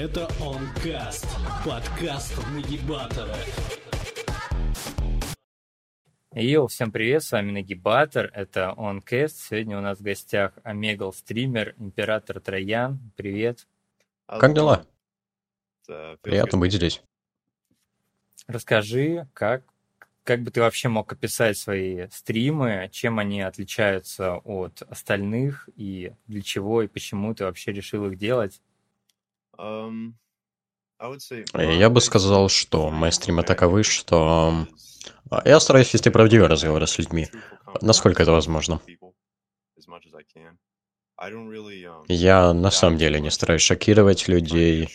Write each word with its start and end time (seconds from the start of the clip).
Это 0.00 0.26
Онкаст, 0.40 1.26
подкаст 1.62 2.34
Нагибатора. 2.54 3.36
Йоу, 6.32 6.68
всем 6.68 6.90
привет, 6.90 7.22
с 7.22 7.32
вами 7.32 7.50
Нагибатор, 7.50 8.30
это 8.32 8.74
OnCast. 8.78 9.34
Сегодня 9.50 9.76
у 9.76 9.82
нас 9.82 9.98
в 9.98 10.02
гостях 10.02 10.54
Омегал 10.62 11.12
стример, 11.12 11.74
Император 11.76 12.40
Троян. 12.40 13.12
Привет. 13.14 13.68
Как 14.24 14.54
дела? 14.54 14.86
Приятно 16.22 16.56
быть 16.56 16.72
здесь. 16.72 17.02
Расскажи, 18.46 19.28
как, 19.34 19.64
как 20.24 20.40
бы 20.40 20.50
ты 20.50 20.62
вообще 20.62 20.88
мог 20.88 21.12
описать 21.12 21.58
свои 21.58 22.08
стримы, 22.08 22.88
чем 22.90 23.18
они 23.18 23.42
отличаются 23.42 24.36
от 24.36 24.80
остальных, 24.80 25.68
и 25.76 26.14
для 26.26 26.40
чего 26.40 26.80
и 26.80 26.88
почему 26.88 27.34
ты 27.34 27.44
вообще 27.44 27.72
решил 27.72 28.06
их 28.06 28.16
делать? 28.16 28.62
Um, 29.60 30.14
Я 31.54 31.90
бы 31.90 32.00
сказал, 32.00 32.48
что 32.48 32.90
мои 32.90 33.10
стримы 33.10 33.42
таковы, 33.42 33.82
что 33.82 34.66
а, 35.30 35.42
я 35.48 35.60
стараюсь 35.60 35.92
вести 35.92 36.10
правдивые 36.10 36.48
разговоры 36.48 36.86
с 36.86 36.98
людьми, 36.98 37.28
насколько 37.82 38.22
это 38.22 38.32
возможно. 38.32 38.80
Я 42.08 42.52
на 42.54 42.70
самом 42.70 42.98
деле 42.98 43.20
не 43.20 43.30
стараюсь 43.30 43.62
шокировать 43.62 44.28
людей. 44.28 44.88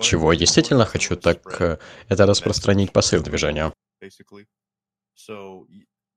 Чего 0.00 0.32
я 0.32 0.38
действительно 0.38 0.84
хочу, 0.84 1.16
так 1.16 1.60
э, 1.60 1.78
это 2.08 2.26
распространить 2.26 2.92
посыл 2.92 3.22
движения. 3.22 3.72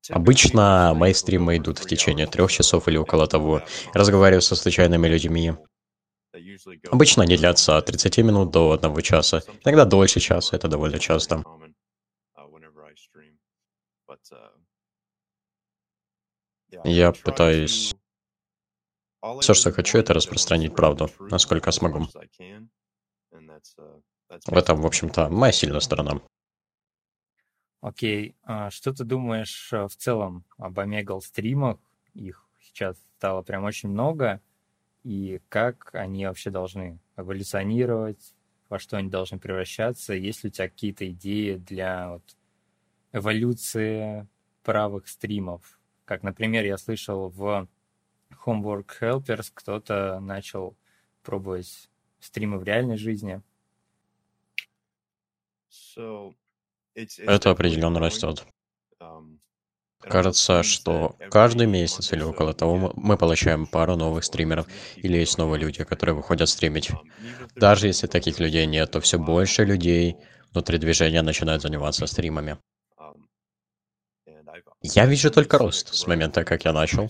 Обычно 0.09 0.93
мои 0.95 1.13
стримы 1.13 1.57
идут 1.57 1.79
в 1.79 1.85
течение 1.85 2.25
трех 2.27 2.51
часов 2.51 2.87
или 2.87 2.97
около 2.97 3.27
того. 3.27 3.61
Разговариваю 3.93 4.41
со 4.41 4.55
случайными 4.55 5.07
людьми. 5.07 5.53
Обычно 6.91 7.23
они 7.23 7.37
длятся 7.37 7.77
от 7.77 7.85
30 7.85 8.17
минут 8.19 8.51
до 8.51 8.71
одного 8.71 9.01
часа. 9.01 9.41
Иногда 9.63 9.85
дольше 9.85 10.19
часа, 10.19 10.55
это 10.55 10.67
довольно 10.67 10.99
часто. 10.99 11.43
Я 16.83 17.11
пытаюсь... 17.11 17.95
Все, 19.41 19.53
что 19.53 19.71
хочу, 19.71 19.97
это 19.97 20.13
распространить 20.13 20.75
правду, 20.75 21.09
насколько 21.19 21.71
смогу. 21.71 22.07
В 24.45 24.57
этом, 24.57 24.81
в 24.81 24.85
общем-то, 24.85 25.29
моя 25.29 25.51
сильная 25.51 25.79
сторона. 25.79 26.21
Окей, 27.81 28.35
а 28.43 28.69
что 28.69 28.93
ты 28.93 29.03
думаешь 29.03 29.71
э, 29.71 29.87
в 29.87 29.95
целом 29.95 30.43
об 30.57 30.79
Омегал 30.79 31.21
стримах? 31.21 31.77
Их 32.13 32.43
сейчас 32.59 32.97
стало 33.17 33.43
прям 33.43 33.63
очень 33.63 33.89
много. 33.89 34.41
И 35.07 35.39
как 35.47 35.95
они 35.95 36.25
вообще 36.25 36.49
должны 36.49 36.99
эволюционировать, 37.15 38.35
во 38.67 38.77
что 38.77 38.97
они 38.97 39.09
должны 39.09 39.39
превращаться? 39.39 40.13
Есть 40.13 40.43
ли 40.43 40.49
у 40.49 40.51
тебя 40.51 40.67
какие-то 40.67 41.09
идеи 41.09 41.55
для 41.55 42.09
вот, 42.09 42.35
эволюции 43.13 44.27
правых 44.63 45.07
стримов? 45.07 45.79
Как, 46.03 46.23
например, 46.23 46.65
я 46.65 46.77
слышал 46.77 47.29
в 47.29 47.69
Homework 48.45 48.87
Helpers 48.99 49.49
кто-то 49.53 50.19
начал 50.19 50.75
пробовать 51.23 51.89
стримы 52.19 52.59
в 52.59 52.65
реальной 52.65 52.97
жизни. 52.97 53.41
Это 55.95 57.51
определенно 57.51 58.01
растет. 58.01 58.45
Um, 58.99 59.39
Кажется, 60.05 60.63
что 60.63 61.17
каждый 61.29 61.65
месяц 61.67 62.11
или 62.13 62.21
около 62.23 62.53
того 62.53 62.91
мы 62.95 63.17
получаем 63.17 63.65
пару 63.67 63.95
новых 63.95 64.23
стримеров, 64.25 64.67
или 65.01 65.17
есть 65.17 65.37
новые 65.37 65.59
люди, 65.61 65.83
которые 65.83 66.15
выходят 66.15 66.49
стримить. 66.49 66.91
Даже 67.55 67.87
если 67.87 68.07
таких 68.07 68.39
людей 68.39 68.65
нет, 68.65 68.91
то 68.91 68.99
все 69.01 69.17
больше 69.19 69.65
людей 69.65 70.17
внутри 70.51 70.77
движения 70.77 71.21
начинают 71.21 71.61
заниматься 71.61 72.05
стримами. 72.07 72.57
Я 74.81 75.05
вижу 75.05 75.29
только 75.31 75.57
рост 75.57 75.93
с 75.93 76.07
момента, 76.07 76.43
как 76.43 76.65
я 76.65 76.73
начал. 76.73 77.09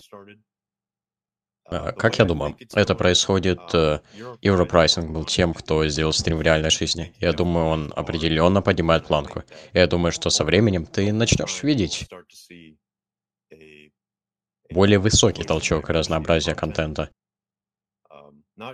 А, 1.69 1.91
как 1.91 2.17
я 2.19 2.25
думаю, 2.25 2.55
это 2.73 2.95
происходит... 2.95 3.59
Э, 3.73 3.99
Европрайсинг 4.41 5.11
был 5.11 5.25
тем, 5.25 5.53
кто 5.53 5.85
сделал 5.87 6.13
стрим 6.13 6.37
в 6.37 6.41
реальной 6.41 6.69
жизни. 6.69 7.13
Я 7.19 7.33
думаю, 7.33 7.65
он 7.67 7.93
определенно 7.95 8.61
поднимает 8.61 9.05
планку. 9.05 9.43
Я 9.73 9.87
думаю, 9.87 10.11
что 10.11 10.29
со 10.29 10.45
временем 10.45 10.85
ты 10.85 11.11
начнешь 11.11 11.63
видеть 11.63 12.07
более 14.69 14.99
высокий 14.99 15.43
толчок 15.43 15.89
и 15.89 15.93
разнообразие 15.93 16.55
контента. 16.55 17.09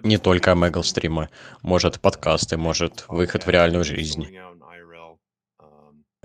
Не 0.03 0.17
только 0.17 0.55
Мэгл 0.55 0.83
стримы, 0.83 1.29
может 1.61 1.99
подкасты, 1.99 2.57
может 2.57 3.05
выход 3.07 3.45
в 3.45 3.49
реальную 3.49 3.83
жизнь. 3.83 4.27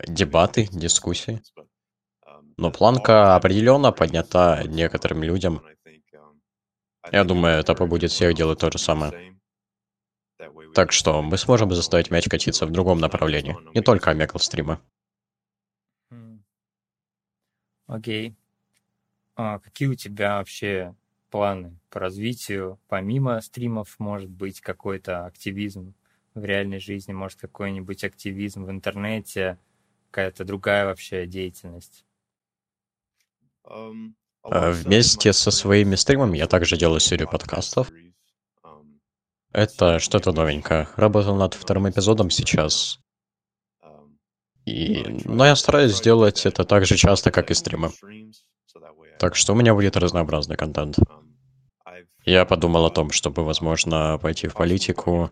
Дебаты, 0.06 0.68
дискуссии. 0.70 1.42
Но 2.56 2.70
планка 2.70 3.36
определенно 3.36 3.90
поднята 3.90 4.62
некоторым 4.66 5.22
людям, 5.22 5.62
я 7.12 7.24
думаю, 7.24 7.58
это 7.58 7.74
побудет 7.74 8.10
всех 8.10 8.34
делать 8.34 8.58
то 8.58 8.70
же 8.70 8.78
самое. 8.78 9.36
Так 10.74 10.92
что 10.92 11.22
мы 11.22 11.36
сможем 11.36 11.72
заставить 11.72 12.10
мяч 12.10 12.28
катиться 12.28 12.66
в 12.66 12.70
другом 12.70 12.98
направлении, 12.98 13.56
не 13.74 13.82
только 13.82 14.10
Омегл 14.10 14.38
стрима. 14.38 14.80
Окей. 17.86 18.30
Okay. 18.30 18.34
А 19.34 19.58
какие 19.60 19.88
у 19.88 19.94
тебя 19.94 20.38
вообще 20.38 20.94
планы 21.30 21.78
по 21.90 22.00
развитию? 22.00 22.78
Помимо 22.88 23.40
стримов, 23.40 23.98
может 23.98 24.28
быть, 24.28 24.60
какой-то 24.60 25.26
активизм 25.26 25.94
в 26.34 26.44
реальной 26.44 26.80
жизни, 26.80 27.12
может, 27.12 27.40
какой-нибудь 27.40 28.04
активизм 28.04 28.64
в 28.64 28.70
интернете, 28.70 29.58
какая-то 30.10 30.44
другая 30.44 30.86
вообще 30.86 31.26
деятельность? 31.26 32.04
Um, 33.64 34.14
Э, 34.18 34.27
вместе 34.50 35.32
со 35.32 35.50
своими 35.50 35.94
стримами 35.94 36.38
я 36.38 36.46
также 36.46 36.76
делаю 36.76 37.00
серию 37.00 37.28
подкастов. 37.28 37.90
Это 39.52 39.98
что-то 39.98 40.32
новенькое. 40.32 40.88
Работал 40.96 41.34
над 41.36 41.54
вторым 41.54 41.88
эпизодом 41.88 42.30
сейчас. 42.30 43.00
И... 44.66 45.22
Но 45.24 45.46
я 45.46 45.56
стараюсь 45.56 45.96
сделать 45.96 46.44
это 46.44 46.64
так 46.64 46.84
же 46.84 46.96
часто, 46.96 47.30
как 47.30 47.50
и 47.50 47.54
стримы. 47.54 47.90
Так 49.18 49.34
что 49.34 49.54
у 49.54 49.56
меня 49.56 49.74
будет 49.74 49.96
разнообразный 49.96 50.56
контент. 50.56 50.98
Я 52.24 52.44
подумал 52.44 52.84
о 52.84 52.90
том, 52.90 53.10
чтобы, 53.10 53.44
возможно, 53.44 54.18
пойти 54.20 54.48
в 54.48 54.54
политику. 54.54 55.30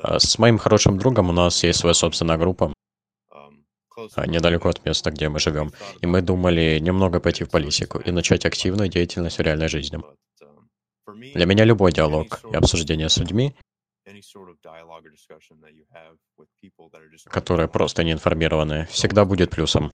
А 0.00 0.18
с 0.18 0.38
моим 0.38 0.58
хорошим 0.58 0.98
другом 0.98 1.30
у 1.30 1.32
нас 1.32 1.64
есть 1.64 1.80
своя 1.80 1.94
собственная 1.94 2.36
группа. 2.36 2.72
А, 4.14 4.26
недалеко 4.26 4.68
от 4.68 4.84
места, 4.84 5.10
где 5.10 5.28
мы 5.28 5.38
живем. 5.38 5.72
И 6.00 6.06
мы 6.06 6.22
думали 6.22 6.78
немного 6.80 7.20
пойти 7.20 7.44
в 7.44 7.50
политику 7.50 7.98
и 7.98 8.10
начать 8.10 8.46
активную 8.46 8.88
деятельность 8.88 9.38
в 9.38 9.42
реальной 9.42 9.68
жизни. 9.68 10.00
Для 11.34 11.46
меня 11.46 11.64
любой 11.64 11.92
диалог 11.92 12.40
и 12.52 12.56
обсуждение 12.56 13.08
с 13.08 13.16
людьми, 13.18 13.54
которые 17.24 17.68
просто 17.68 18.04
не 18.04 18.12
информированы, 18.12 18.86
всегда 18.86 19.24
будет 19.24 19.50
плюсом. 19.50 19.92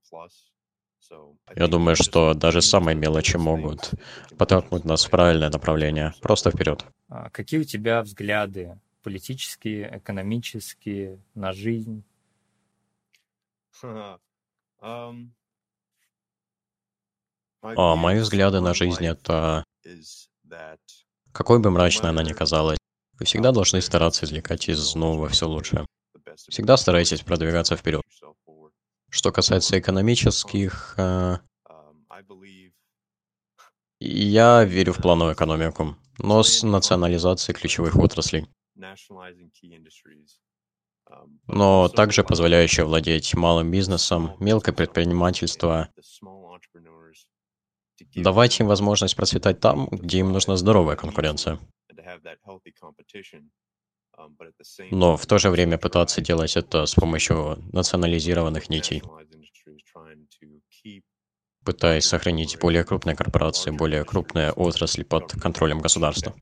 Я 1.54 1.68
думаю, 1.68 1.96
что 1.96 2.34
даже 2.34 2.62
самые 2.62 2.96
мелочи 2.96 3.36
могут 3.36 3.90
подтолкнуть 4.38 4.84
нас 4.84 5.04
в 5.04 5.10
правильное 5.10 5.50
направление. 5.50 6.14
Просто 6.20 6.50
вперед. 6.50 6.84
А 7.08 7.30
какие 7.30 7.60
у 7.60 7.64
тебя 7.64 8.02
взгляды 8.02 8.78
политические, 9.02 9.98
экономические, 9.98 11.18
на 11.34 11.52
жизнь? 11.52 12.02
А 17.76 17.96
мои 17.96 18.20
взгляды 18.20 18.60
на 18.60 18.74
жизнь— 18.74 19.06
это... 19.06 19.64
Какой 21.32 21.58
бы 21.58 21.70
мрачной 21.70 22.10
она 22.10 22.22
ни 22.22 22.34
казалась, 22.34 22.76
вы 23.18 23.24
всегда 23.24 23.52
должны 23.52 23.80
стараться 23.80 24.26
извлекать 24.26 24.68
из 24.68 24.94
нового 24.94 25.28
все 25.28 25.48
лучшее. 25.48 25.86
Всегда 26.36 26.76
старайтесь 26.76 27.22
продвигаться 27.22 27.76
вперед. 27.76 28.02
Что 29.10 29.32
касается 29.32 29.78
экономических... 29.78 30.94
Э, 30.98 31.38
я 34.00 34.64
верю 34.64 34.92
в 34.92 34.98
плановую 34.98 35.34
экономику, 35.34 35.96
но 36.18 36.42
с 36.42 36.62
национализацией 36.62 37.56
ключевых 37.56 37.96
отраслей 37.96 38.46
но 41.46 41.88
также 41.88 42.24
позволяющая 42.24 42.84
владеть 42.84 43.34
малым 43.34 43.70
бизнесом, 43.70 44.36
мелкое 44.40 44.74
предпринимательство, 44.74 45.88
давать 48.14 48.60
им 48.60 48.66
возможность 48.66 49.16
процветать 49.16 49.60
там, 49.60 49.86
где 49.90 50.20
им 50.20 50.32
нужна 50.32 50.56
здоровая 50.56 50.96
конкуренция. 50.96 51.58
Но 54.90 55.16
в 55.16 55.26
то 55.26 55.38
же 55.38 55.50
время 55.50 55.78
пытаться 55.78 56.20
делать 56.20 56.56
это 56.56 56.86
с 56.86 56.94
помощью 56.94 57.58
национализированных 57.72 58.68
нитей, 58.68 59.02
пытаясь 61.64 62.04
сохранить 62.04 62.58
более 62.58 62.84
крупные 62.84 63.16
корпорации, 63.16 63.70
более 63.70 64.04
крупные 64.04 64.52
отрасли 64.52 65.02
под 65.02 65.32
контролем 65.32 65.80
государства. 65.80 66.34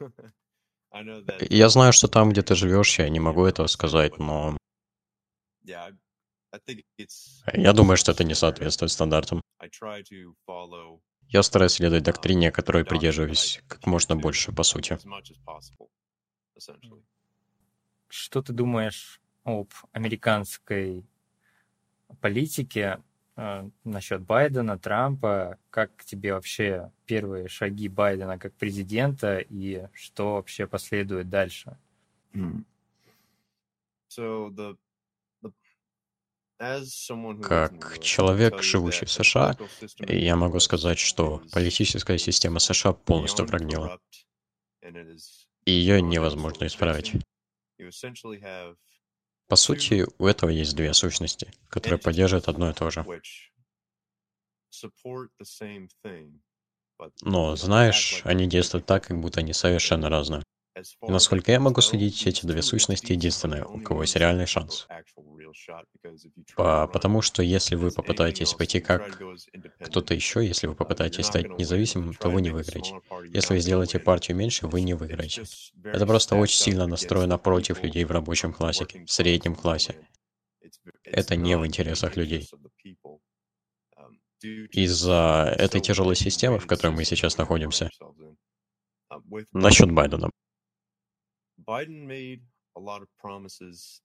Я 1.50 1.68
знаю, 1.68 1.92
что 1.92 2.08
там, 2.08 2.30
где 2.30 2.42
ты 2.42 2.54
живешь, 2.54 2.98
я 2.98 3.08
не 3.08 3.18
могу 3.18 3.46
этого 3.46 3.66
сказать, 3.66 4.18
но 4.18 4.56
я 5.64 5.96
думаю, 7.72 7.96
что 7.96 8.12
это 8.12 8.24
не 8.24 8.34
соответствует 8.34 8.92
стандартам. 8.92 9.40
Я 11.28 11.42
стараюсь 11.42 11.72
следовать 11.72 12.04
доктрине, 12.04 12.52
которой 12.52 12.84
придерживаюсь 12.84 13.62
как 13.68 13.86
можно 13.86 14.16
больше, 14.16 14.52
по 14.52 14.62
сути. 14.62 14.98
Что 18.08 18.42
ты 18.42 18.52
думаешь 18.52 19.20
об 19.44 19.72
американской 19.92 21.06
политике 22.20 23.02
насчет 23.36 24.22
Байдена, 24.22 24.78
Трампа? 24.78 25.58
Как 25.70 26.04
тебе 26.04 26.34
вообще 26.34 26.90
первые 27.06 27.48
шаги 27.48 27.88
Байдена 27.88 28.38
как 28.38 28.54
президента 28.54 29.38
и 29.38 29.86
что 29.94 30.34
вообще 30.34 30.66
последует 30.66 31.30
дальше? 31.30 31.76
So 34.08 34.50
the 34.50 34.76
как 37.42 37.98
человек, 37.98 38.62
живущий 38.62 39.04
в 39.04 39.10
США, 39.10 39.56
я 39.98 40.36
могу 40.36 40.60
сказать, 40.60 40.98
что 40.98 41.42
политическая 41.52 42.18
система 42.18 42.60
США 42.60 42.92
полностью 42.92 43.46
прогнила. 43.48 43.98
И 45.64 45.72
ее 45.72 46.00
невозможно 46.00 46.66
исправить. 46.66 47.14
По 49.52 49.56
сути, 49.56 50.06
у 50.18 50.26
этого 50.26 50.48
есть 50.48 50.74
две 50.74 50.94
сущности, 50.94 51.52
которые 51.68 51.98
поддерживают 51.98 52.48
одно 52.48 52.70
и 52.70 52.72
то 52.72 52.88
же. 52.88 53.04
Но, 57.20 57.54
знаешь, 57.54 58.22
они 58.24 58.46
действуют 58.46 58.86
так, 58.86 59.08
как 59.08 59.20
будто 59.20 59.40
они 59.40 59.52
совершенно 59.52 60.08
разные. 60.08 60.42
И 61.06 61.12
насколько 61.12 61.52
я 61.52 61.60
могу 61.60 61.82
судить, 61.82 62.26
эти 62.26 62.46
две 62.46 62.62
сущности 62.62 63.12
единственные, 63.12 63.66
у 63.66 63.78
кого 63.80 64.04
есть 64.04 64.16
реальный 64.16 64.46
шанс. 64.46 64.88
По, 66.56 66.86
потому 66.86 67.22
что 67.22 67.42
если 67.42 67.76
вы 67.76 67.90
попытаетесь 67.90 68.54
пойти 68.54 68.80
как 68.80 69.20
кто-то 69.80 70.14
еще, 70.14 70.46
если 70.46 70.66
вы 70.66 70.74
попытаетесь 70.74 71.26
стать 71.26 71.48
независимым, 71.58 72.14
то 72.14 72.28
вы 72.30 72.42
не 72.42 72.50
выиграете. 72.50 73.00
Если 73.32 73.54
вы 73.54 73.60
сделаете 73.60 73.98
партию 73.98 74.36
меньше, 74.36 74.66
вы 74.66 74.82
не 74.82 74.94
выиграете. 74.94 75.44
Это 75.84 76.06
просто 76.06 76.36
очень 76.36 76.58
сильно 76.58 76.86
настроено 76.86 77.38
против 77.38 77.82
людей 77.82 78.04
в 78.04 78.10
рабочем 78.10 78.52
классе, 78.52 78.86
в 78.86 79.10
среднем 79.10 79.54
классе. 79.54 80.08
Это 81.04 81.36
не 81.36 81.56
в 81.56 81.66
интересах 81.66 82.16
людей. 82.16 82.48
Из-за 84.42 85.54
этой 85.58 85.80
тяжелой 85.80 86.16
системы, 86.16 86.58
в 86.58 86.66
которой 86.66 86.90
мы 86.90 87.04
сейчас 87.04 87.38
находимся, 87.38 87.90
насчет 89.52 89.90
Байдена. 89.92 90.30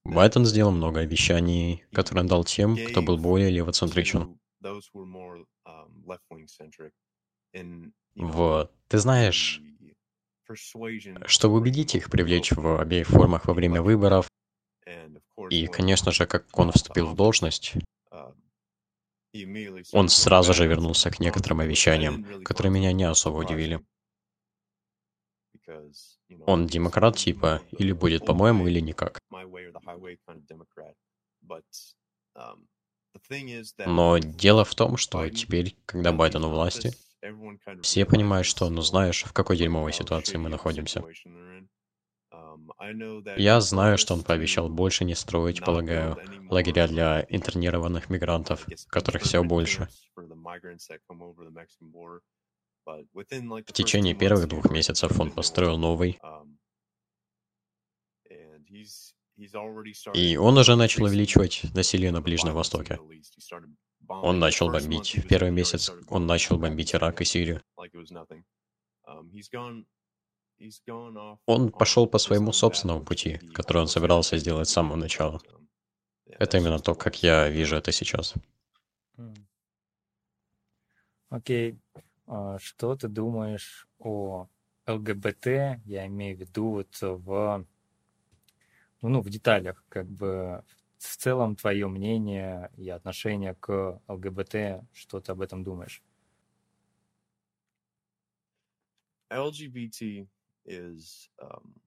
Байден 0.04 0.46
сделал 0.46 0.72
много 0.72 1.00
обещаний, 1.02 1.86
которые 1.94 2.22
он 2.22 2.28
дал 2.28 2.44
тем, 2.44 2.75
кто 2.75 3.02
был 3.02 3.18
более 3.18 3.50
левоцентричен. 3.50 4.40
Вот. 8.16 8.72
Ты 8.88 8.98
знаешь, 8.98 9.62
чтобы 11.25 11.56
убедить 11.56 11.96
их 11.96 12.10
привлечь 12.10 12.52
в 12.52 12.80
обеих 12.80 13.08
формах 13.08 13.46
во 13.46 13.54
время 13.54 13.81
выборов, 13.81 14.28
и, 15.50 15.68
конечно 15.68 16.12
же, 16.12 16.25
как 16.25 16.46
он 16.58 16.72
вступил 16.72 17.08
в 17.08 17.16
должность, 17.16 17.74
он 19.94 20.10
сразу 20.10 20.54
же 20.54 20.68
вернулся 20.68 21.12
к 21.12 21.19
некоторым 21.19 21.60
обещаниям, 21.60 22.44
которые 22.44 22.72
меня 22.72 22.92
не 22.92 23.04
особо 23.04 23.38
удивили. 23.38 23.86
Он 26.45 26.68
демократ 26.68 27.18
типа, 27.18 27.62
или 27.71 27.91
будет 27.91 28.25
по-моему, 28.25 28.68
или 28.68 28.79
никак. 28.79 29.19
Но 33.85 34.18
дело 34.19 34.65
в 34.65 34.75
том, 34.75 34.97
что 34.97 35.29
теперь, 35.29 35.75
когда 35.85 36.12
Байден 36.12 36.44
у 36.45 36.50
власти, 36.50 36.94
все 37.81 38.06
понимают, 38.06 38.45
что, 38.45 38.69
ну 38.69 38.81
знаешь, 38.81 39.24
в 39.24 39.33
какой 39.33 39.57
дерьмовой 39.57 39.94
ситуации 39.94 40.38
мы 40.38 40.50
находимся. 40.50 41.03
Я 43.38 43.62
знаю, 43.62 43.97
что 43.97 44.13
он 44.13 44.23
пообещал 44.23 44.69
больше 44.69 45.06
не 45.06 45.15
строить, 45.15 45.63
полагаю, 45.63 46.18
лагеря 46.50 46.88
для 46.88 47.25
интернированных 47.30 48.09
мигрантов, 48.09 48.65
которых 48.89 49.23
все 49.23 49.44
больше. 49.44 49.88
В 52.88 53.74
течение 53.74 54.16
первых 54.16 54.48
двух 54.48 54.72
месяцев 54.72 55.19
он 55.19 55.31
построил 55.31 55.78
новый. 55.78 56.18
Um, 56.24 56.57
И 60.13 60.38
он 60.38 60.57
уже 60.57 60.75
начал 60.75 61.04
увеличивать 61.04 61.66
насилие 61.74 62.12
на 62.12 62.22
Ближнем 62.22 62.54
Востоке. 62.54 62.98
Он 64.07 64.39
начал 64.39 64.69
бомбить. 64.72 65.18
В 65.18 65.28
первый 65.28 65.51
месяц 65.51 65.92
он 66.07 66.25
начал 66.25 66.57
бомбить 66.57 66.95
Ирак 66.95 67.22
и 67.22 67.25
Сирию. 67.25 67.62
Um, 69.06 69.86
он 71.45 71.72
пошел 71.72 72.07
по 72.07 72.18
своему 72.18 72.54
собственному 72.54 73.04
пути, 73.04 73.38
который 73.54 73.81
он 73.81 73.88
собирался 73.88 74.38
сделать 74.38 74.69
с 74.69 74.72
самого 74.72 74.95
начала. 74.95 75.42
Это 76.25 76.57
именно 76.57 76.80
то, 76.80 76.95
как 76.95 77.22
я 77.22 77.50
вижу 77.50 77.75
это 77.75 77.92
сейчас. 77.92 78.33
Окей. 81.30 81.74
Okay. 81.74 82.06
А, 82.27 82.59
что 82.59 82.95
ты 82.95 83.07
думаешь 83.07 83.88
о 84.00 84.47
ЛГБТ? 84.85 85.45
Я 85.85 86.06
имею 86.07 86.38
в 86.38 86.41
виду 86.41 86.69
вот 86.71 86.97
в, 87.01 87.65
ну, 89.01 89.21
в 89.21 89.29
деталях, 89.29 89.83
как 89.89 90.07
бы 90.07 90.63
в 90.97 91.18
целом 91.18 91.56
твое 91.56 91.88
мнение 91.88 92.69
и 92.75 92.89
отношение 92.89 93.56
к 93.56 94.01
ЛГБТ, 94.07 94.83
что 94.94 95.21
ты 95.21 95.31
об 95.31 95.41
этом 95.41 95.63
думаешь? 95.63 96.03
LGBT 99.30 100.27
is, 100.65 101.30
um, 101.39 101.80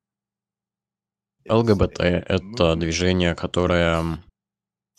ЛГБТ— 1.49 2.01
это 2.01 2.77
движение, 2.77 3.35
которое 3.35 4.23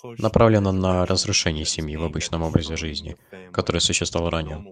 направлена 0.03 0.71
на 0.71 1.05
разрушение 1.05 1.65
семьи 1.65 1.95
в 1.95 2.03
обычном 2.03 2.43
образе 2.43 2.75
жизни, 2.75 3.17
который 3.51 3.81
существовал 3.81 4.29
ранее. 4.29 4.65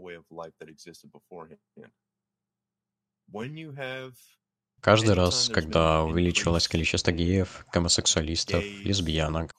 Каждый 4.82 5.14
раз, 5.14 5.50
когда 5.50 6.04
увеличивалось 6.04 6.68
количество 6.68 7.12
геев, 7.12 7.66
гомосексуалистов, 7.74 8.64
лесбиянок, 8.84 9.54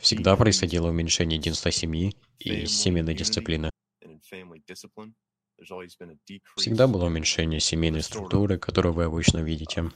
всегда 0.00 0.36
происходило 0.36 0.88
уменьшение 0.88 1.38
единства 1.38 1.70
семьи 1.70 2.14
и 2.38 2.66
семейной 2.66 3.14
дисциплины. 3.14 3.70
Всегда 6.56 6.86
было 6.86 7.04
уменьшение 7.04 7.60
семейной 7.60 8.02
структуры, 8.02 8.58
которую 8.58 8.94
вы 8.94 9.04
обычно 9.04 9.38
видите. 9.38 9.90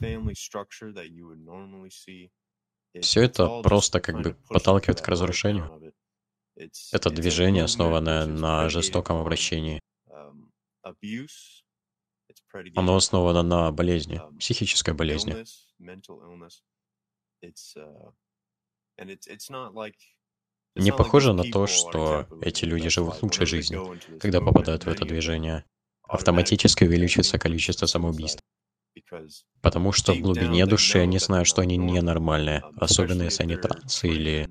Все 3.01 3.23
это 3.23 3.61
просто 3.61 3.99
как 3.99 4.21
бы 4.21 4.35
подталкивает 4.49 5.01
к 5.01 5.07
разрушению. 5.07 5.93
Это 6.91 7.09
движение, 7.09 7.63
основанное 7.63 8.25
на 8.25 8.69
жестоком 8.69 9.17
обращении. 9.17 9.81
Оно 12.75 12.95
основано 12.95 13.43
на 13.43 13.71
болезни, 13.71 14.21
психической 14.39 14.93
болезни. 14.93 15.35
Не 20.75 20.91
похоже 20.91 21.33
на 21.33 21.43
то, 21.43 21.67
что 21.67 22.27
эти 22.41 22.65
люди 22.65 22.89
живут 22.89 23.21
лучшей 23.21 23.45
жизнью, 23.45 23.99
когда 24.19 24.41
попадают 24.41 24.85
в 24.85 24.89
это 24.89 25.05
движение. 25.05 25.65
Автоматически 26.03 26.83
увеличивается 26.83 27.39
количество 27.39 27.85
самоубийств. 27.85 28.41
Потому 29.61 29.91
что 29.91 30.13
в 30.13 30.19
глубине 30.19 30.65
души 30.65 30.99
они 30.99 31.19
знают, 31.19 31.47
что 31.47 31.61
они 31.61 31.77
ненормальные, 31.77 32.63
особенно 32.77 33.23
если 33.23 33.43
они 33.43 33.55
трансы 33.55 34.07
или... 34.07 34.49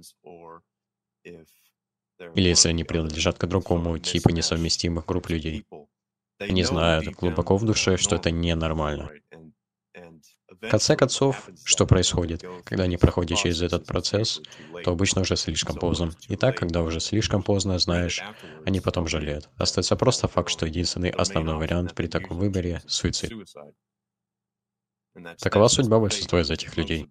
Или 2.34 2.48
если 2.48 2.68
они 2.68 2.84
принадлежат 2.84 3.38
к 3.38 3.46
другому 3.46 3.98
типу 3.98 4.30
несовместимых 4.30 5.06
групп 5.06 5.28
людей. 5.28 5.64
Они 6.38 6.64
знают 6.64 7.06
глубоко 7.16 7.56
в 7.56 7.64
душе, 7.64 7.96
что 7.96 8.16
это 8.16 8.30
ненормально. 8.30 9.10
В 10.48 10.70
конце 10.70 10.96
концов, 10.96 11.48
что 11.64 11.86
происходит, 11.86 12.44
когда 12.64 12.84
они 12.84 12.96
проходят 12.96 13.38
через 13.38 13.60
этот 13.62 13.86
процесс, 13.86 14.40
то 14.84 14.92
обычно 14.92 15.22
уже 15.22 15.36
слишком 15.36 15.76
поздно. 15.76 16.12
И 16.28 16.36
так, 16.36 16.56
когда 16.56 16.82
уже 16.82 17.00
слишком 17.00 17.42
поздно, 17.42 17.78
знаешь, 17.78 18.22
они 18.64 18.80
потом 18.80 19.06
жалеют. 19.06 19.48
Остается 19.56 19.96
просто 19.96 20.28
факт, 20.28 20.50
что 20.50 20.66
единственный 20.66 21.10
основной 21.10 21.56
вариант 21.56 21.94
при 21.94 22.06
таком 22.06 22.38
выборе— 22.38 22.82
суицид. 22.86 23.32
Такова 25.38 25.68
судьба 25.68 25.98
большинства 26.00 26.40
из 26.40 26.50
этих 26.50 26.76
людей. 26.76 27.08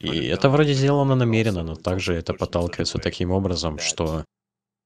И 0.00 0.26
это 0.26 0.48
вроде 0.50 0.72
сделано 0.72 1.14
намеренно, 1.14 1.62
но 1.62 1.76
также 1.76 2.14
это 2.14 2.34
подталкивается 2.34 2.98
таким 2.98 3.30
образом, 3.30 3.78
что 3.78 4.24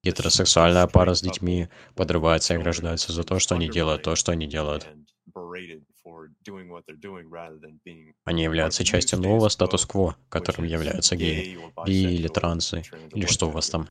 Гетеросексуальная 0.04 0.86
пара 0.88 1.14
с 1.14 1.22
детьми 1.22 1.68
подрывается 1.94 2.54
и 2.54 2.56
ограждается 2.56 3.12
за 3.12 3.22
то, 3.22 3.38
что 3.38 3.54
они 3.54 3.68
делают 3.68 4.02
то, 4.02 4.16
что 4.16 4.32
они 4.32 4.46
делают. 4.46 4.88
Они 8.24 8.42
являются 8.42 8.84
частью 8.84 9.20
нового 9.20 9.48
статус-кво, 9.48 10.16
которым 10.28 10.64
являются 10.64 11.14
геи, 11.14 11.56
би 11.86 12.14
или 12.14 12.26
трансы, 12.28 12.82
или 13.14 13.26
что 13.26 13.48
у 13.48 13.50
вас 13.50 13.70
там. 13.70 13.88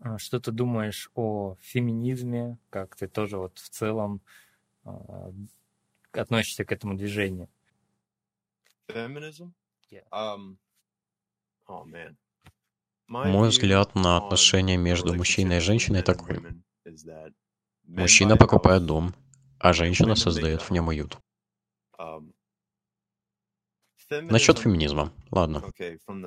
А 0.00 0.18
что 0.18 0.40
ты 0.40 0.52
думаешь 0.52 1.10
о 1.14 1.56
феминизме? 1.60 2.58
Как 2.70 2.96
ты 2.96 3.08
тоже 3.08 3.36
вот 3.38 3.58
в 3.58 3.68
целом 3.68 4.20
а, 4.84 5.32
относишься 6.12 6.64
к 6.64 6.72
этому 6.72 6.96
движению? 6.96 7.48
Feminism? 8.88 9.52
Yeah. 9.90 10.04
Um, 10.10 10.56
oh 11.68 11.84
man. 11.84 12.16
Мой 13.08 13.48
взгляд 13.50 13.94
на 13.94 14.16
отношения 14.16 14.78
между 14.78 15.14
мужчиной 15.14 15.58
и 15.58 15.60
женщиной 15.60 16.02
такой. 16.02 16.40
Мужчина 17.84 18.36
покупает 18.36 18.86
дом, 18.86 19.14
а 19.58 19.72
женщина 19.72 20.14
создает 20.14 20.62
в 20.62 20.70
нем 20.70 20.88
уют. 20.88 21.18
Насчет 24.20 24.58
феминизма. 24.58 25.12
Ладно. 25.30 25.62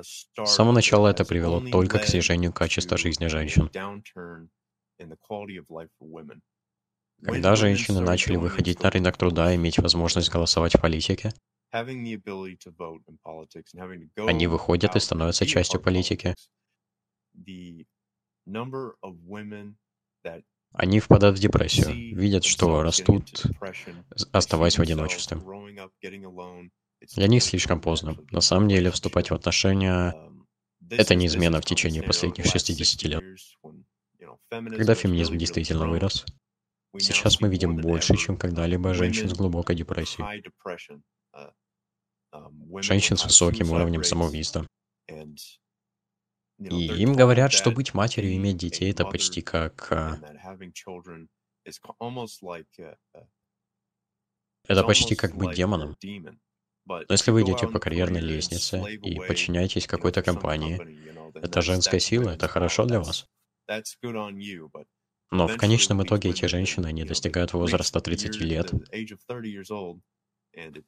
С 0.02 0.50
самого 0.50 0.72
начала 0.72 1.08
это 1.08 1.24
привело 1.24 1.60
только 1.60 1.98
к 1.98 2.04
снижению 2.04 2.52
качества 2.52 2.96
жизни 2.96 3.26
женщин. 3.26 3.70
Когда 7.22 7.56
женщины 7.56 8.00
начали 8.00 8.36
выходить 8.36 8.82
на 8.82 8.90
рынок 8.90 9.16
труда 9.16 9.52
и 9.52 9.56
иметь 9.56 9.78
возможность 9.78 10.30
голосовать 10.30 10.74
в 10.74 10.80
политике, 10.80 11.32
они 11.70 12.16
выходят 14.46 14.96
и 14.96 15.00
становятся 15.00 15.46
частью 15.46 15.80
политики. 15.80 16.34
Они 20.72 21.00
впадают 21.00 21.38
в 21.38 21.40
депрессию, 21.40 22.16
видят, 22.16 22.44
что 22.44 22.82
растут, 22.82 23.44
оставаясь 24.32 24.78
в 24.78 24.82
одиночестве. 24.82 25.38
Для 27.14 27.26
них 27.26 27.42
слишком 27.42 27.80
поздно. 27.80 28.16
На 28.30 28.40
самом 28.40 28.68
деле, 28.68 28.90
вступать 28.90 29.30
в 29.30 29.34
отношения— 29.34 30.14
это 30.90 31.14
неизменно 31.14 31.60
в 31.60 31.64
течение 31.64 32.02
последних 32.02 32.46
60 32.46 33.02
лет. 33.04 33.24
Когда 34.48 34.94
феминизм 34.94 35.36
действительно 35.36 35.88
вырос, 35.88 36.24
сейчас 36.98 37.40
мы 37.40 37.48
видим 37.48 37.76
больше, 37.76 38.16
чем 38.16 38.36
когда-либо 38.36 38.94
женщин 38.94 39.28
с 39.28 39.34
глубокой 39.34 39.76
депрессией. 39.76 40.42
Женщин 42.82 43.16
с 43.16 43.24
высоким 43.24 43.70
уровнем 43.72 44.02
самоубийства. 44.04 44.66
И 46.58 46.86
им 46.86 47.12
говорят, 47.14 47.52
что 47.52 47.70
быть 47.70 47.92
матерью 47.92 48.32
и 48.32 48.36
иметь 48.36 48.56
детей— 48.56 48.90
это 48.92 49.04
почти 49.04 49.42
как... 49.42 49.92
а, 49.92 50.18
Это 54.66 54.82
почти 54.84 55.14
как 55.14 55.36
быть 55.36 55.54
демоном. 55.56 55.96
Но 56.86 57.04
если 57.10 57.30
вы 57.30 57.42
идете 57.42 57.66
по 57.66 57.78
карьерной 57.78 58.20
лестнице 58.20 58.82
и 59.02 59.18
подчиняетесь 59.18 59.86
какой-то 59.86 60.22
компании, 60.22 60.80
это 61.34 61.60
женская 61.60 62.00
сила, 62.00 62.30
это 62.30 62.48
хорошо 62.48 62.84
для 62.86 63.00
вас. 63.00 63.26
Но 65.30 65.48
в 65.48 65.56
конечном 65.56 66.02
итоге 66.04 66.30
эти 66.30 66.46
женщины, 66.46 66.86
они 66.86 67.04
достигают 67.04 67.52
возраста 67.52 68.00
30 68.00 68.36
лет, 68.40 68.72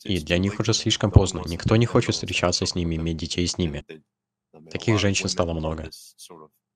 и 0.05 0.21
для 0.21 0.39
них 0.39 0.61
уже 0.61 0.73
слишком 0.73 1.11
поздно. 1.11 1.43
Никто 1.47 1.77
не 1.77 1.87
хочет 1.87 2.15
встречаться 2.15 2.65
с 2.65 2.75
ними, 2.75 2.95
иметь 2.97 3.17
детей 3.17 3.47
с 3.47 3.59
ними. 3.59 3.85
Таких 4.71 4.99
женщин 4.99 5.29
стало 5.29 5.53
много. 5.53 5.91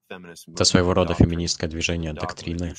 Это 0.09 0.63
своего 0.65 0.93
рода 0.93 1.13
феминистское 1.13 1.69
движение 1.69 2.13
доктрины, 2.13 2.75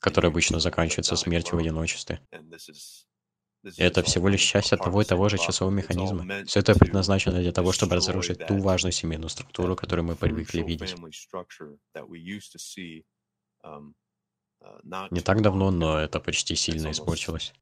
которое 0.00 0.28
обычно 0.28 0.60
заканчивается 0.60 1.16
смертью 1.16 1.56
в 1.56 1.60
одиночестве. 1.60 2.20
Это 3.76 4.02
всего 4.02 4.28
лишь 4.28 4.42
часть 4.42 4.70
того 4.70 5.02
и 5.02 5.04
того 5.04 5.28
же 5.28 5.38
часового 5.38 5.74
механизма. 5.74 6.44
Все 6.44 6.60
это 6.60 6.74
предназначено 6.78 7.40
для 7.40 7.52
того, 7.52 7.72
чтобы 7.72 7.96
разрушить 7.96 8.46
ту 8.46 8.58
важную 8.58 8.92
семейную 8.92 9.28
структуру, 9.28 9.76
которую 9.76 10.06
мы 10.06 10.16
привыкли 10.16 10.62
видеть. 10.62 10.94
Не 15.10 15.20
так 15.20 15.42
давно, 15.42 15.70
но 15.70 15.98
это 15.98 16.20
почти 16.20 16.54
сильно 16.54 16.90
испортилось. 16.90 17.52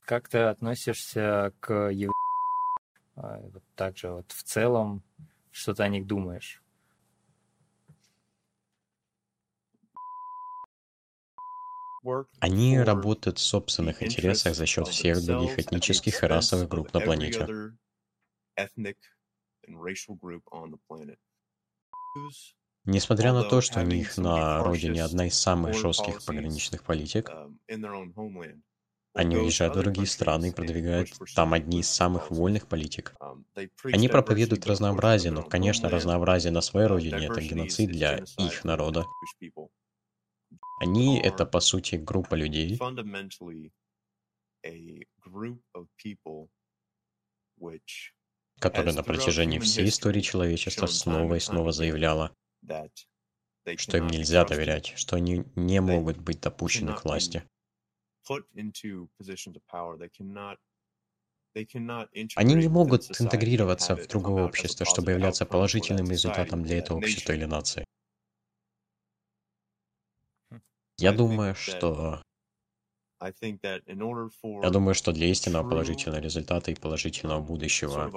Как 0.00 0.28
ты 0.28 0.38
относишься 0.38 1.52
к 1.60 1.90
ев... 1.90 2.10
а, 3.14 3.38
вот 3.38 3.62
вот 4.02 4.32
в 4.32 4.42
целом, 4.42 5.02
что 5.52 5.74
ты 5.74 5.84
о 5.84 5.88
них 5.88 6.06
думаешь? 6.06 6.63
Они 12.38 12.78
работают 12.78 13.38
в 13.38 13.42
собственных 13.42 14.02
интересах 14.02 14.54
за 14.54 14.66
счет 14.66 14.86
всех 14.88 15.24
других 15.24 15.58
этнических 15.58 16.22
и 16.22 16.26
расовых 16.26 16.68
групп 16.68 16.92
на 16.94 17.00
планете. 17.00 17.50
Несмотря 22.86 23.32
на 23.32 23.44
то, 23.44 23.60
что 23.60 23.80
у 23.80 23.84
них 23.84 24.16
на 24.16 24.62
родине 24.62 25.02
одна 25.04 25.26
из 25.26 25.38
самых 25.38 25.74
жестких 25.74 26.24
пограничных 26.24 26.82
политик, 26.84 27.32
они 29.14 29.36
уезжают 29.36 29.76
в 29.76 29.78
другие 29.78 30.06
страны 30.06 30.48
и 30.48 30.52
продвигают 30.52 31.08
там 31.34 31.52
одни 31.52 31.80
из 31.80 31.88
самых 31.88 32.30
вольных 32.30 32.68
политик. 32.68 33.14
Они 33.90 34.08
проповедуют 34.08 34.66
разнообразие, 34.66 35.32
но, 35.32 35.42
конечно, 35.42 35.88
разнообразие 35.88 36.52
на 36.52 36.60
своей 36.60 36.86
родине— 36.86 37.26
это 37.28 37.40
геноцид 37.40 37.90
для 37.90 38.24
их 38.38 38.64
народа. 38.64 39.04
Они— 40.76 41.18
это, 41.20 41.46
по 41.46 41.60
сути, 41.60 41.96
группа 41.96 42.34
людей, 42.34 42.86
которая 48.58 48.92
на 48.94 49.04
протяжении 49.04 49.60
всей 49.60 49.88
истории 49.88 50.20
человечества 50.20 50.86
снова 50.86 51.36
и 51.36 51.40
снова 51.40 51.70
заявляла, 51.70 52.34
что 53.76 53.98
им 53.98 54.08
нельзя 54.08 54.44
доверять, 54.44 54.94
что 54.96 55.14
они 55.14 55.44
не 55.54 55.80
могут 55.80 56.18
быть 56.18 56.40
допущены 56.40 56.92
к 56.92 57.04
власти. 57.04 57.44
Они 62.36 62.54
не 62.54 62.68
могут 62.68 63.10
интегрироваться 63.20 63.96
в 63.96 64.06
другое 64.06 64.44
общество, 64.44 64.86
чтобы 64.86 65.10
являться 65.12 65.46
положительным 65.46 66.08
результатом 66.10 66.62
для 66.62 66.78
этого 66.78 66.98
общества 66.98 67.32
или 67.32 67.44
нации. 67.44 67.84
Я 70.98 71.12
думаю, 71.12 71.54
что... 71.54 72.22
Я 73.20 74.70
думаю, 74.70 74.94
что 74.94 75.12
для 75.12 75.28
истинного 75.28 75.68
положительного 75.68 76.20
результата 76.20 76.70
и 76.70 76.74
положительного 76.74 77.40
будущего 77.40 78.12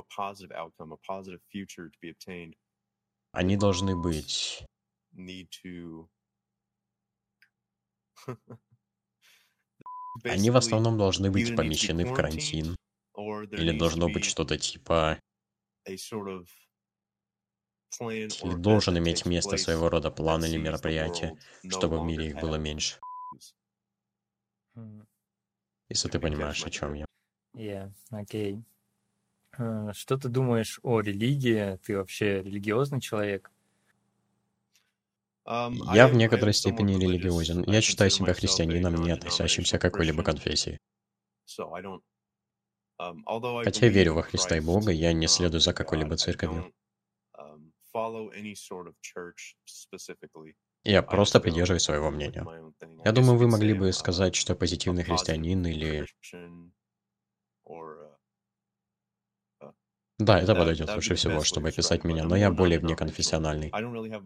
они 3.32 3.58
должны 3.58 3.96
быть... 3.96 4.64
Они 10.24 10.50
в 10.50 10.58
основном 10.58 10.98
должны 10.98 11.30
быть 11.30 11.56
помещены 11.56 12.04
в 12.06 12.14
карантин. 12.14 12.76
Или 13.16 13.78
должно 13.78 14.10
быть 14.10 14.26
что-то 14.26 14.58
типа... 14.58 15.20
Или 18.00 18.56
должен 18.56 18.98
иметь 18.98 19.26
место 19.26 19.58
своего 19.58 19.90
рода 19.90 20.12
план 20.12 20.44
или 20.46 20.58
мероприятие, 20.58 21.38
чтобы 21.70 22.00
в 22.00 22.04
мире 22.04 22.28
их 22.28 22.40
было 22.40 22.56
меньше. 22.56 23.00
Если 25.90 26.10
ты 26.10 26.20
понимаешь, 26.20 26.66
о 26.66 26.70
чем 26.70 26.94
я. 26.94 27.06
Yeah, 27.56 27.92
окей. 28.12 28.56
Okay. 29.58 29.94
Что 29.94 30.18
ты 30.18 30.30
думаешь 30.30 30.80
о 30.84 31.00
религии? 31.00 31.78
Ты 31.78 31.98
вообще 31.98 32.44
религиозный 32.44 33.02
человек? 33.02 33.50
Um, 35.48 35.78
я 35.94 36.08
в 36.08 36.14
некоторой 36.14 36.54
степени 36.54 37.02
религиозен. 37.02 37.64
Я 37.64 37.82
считаю 37.82 38.12
себя 38.12 38.34
христианином, 38.34 38.96
не 38.96 39.12
относящимся 39.12 39.80
к 39.80 39.82
какой-либо 39.82 40.22
конфессии. 40.22 40.78
Um, 43.00 43.24
Хотя 43.64 43.86
я 43.86 43.92
верю 43.92 44.16
во 44.16 44.24
Христа 44.24 44.58
и 44.58 44.60
Бога, 44.60 44.92
я 44.92 45.14
не 45.14 45.28
следую 45.28 45.62
за 45.62 45.74
какой-либо 45.74 46.18
церковью. 46.18 46.74
Я 50.84 51.02
просто 51.02 51.40
придерживаюсь 51.40 51.84
своего 51.84 52.12
мнения. 52.12 52.46
Я 53.04 53.12
думаю, 53.12 53.38
вы 53.38 53.48
могли 53.48 53.74
бы 53.74 53.92
сказать, 53.92 54.36
что 54.36 54.56
позитивный 54.56 55.04
христианин 55.04 55.66
или... 55.66 56.06
Да, 60.20 60.42
это 60.42 60.56
подойдет 60.56 60.90
лучше 60.96 61.16
всего, 61.16 61.44
чтобы 61.44 61.70
описать 61.70 62.04
меня, 62.04 62.24
но 62.24 62.36
я 62.36 62.52
более 62.52 62.80
внеконфессиональный. 62.80 63.72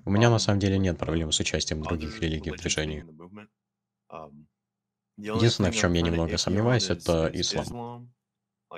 У 0.06 0.12
меня 0.12 0.30
на 0.30 0.40
самом 0.40 0.60
деле 0.60 0.78
нет 0.78 0.98
проблем 0.98 1.32
с 1.32 1.40
участием 1.40 1.82
других 1.82 2.22
религий 2.22 2.52
в 2.52 2.58
движении. 2.58 3.06
Единственное, 5.18 5.72
в 5.72 5.76
чем 5.76 5.94
я 5.94 6.02
немного 6.02 6.38
сомневаюсь, 6.38 6.90
это 6.90 7.30
ислам. 7.34 8.14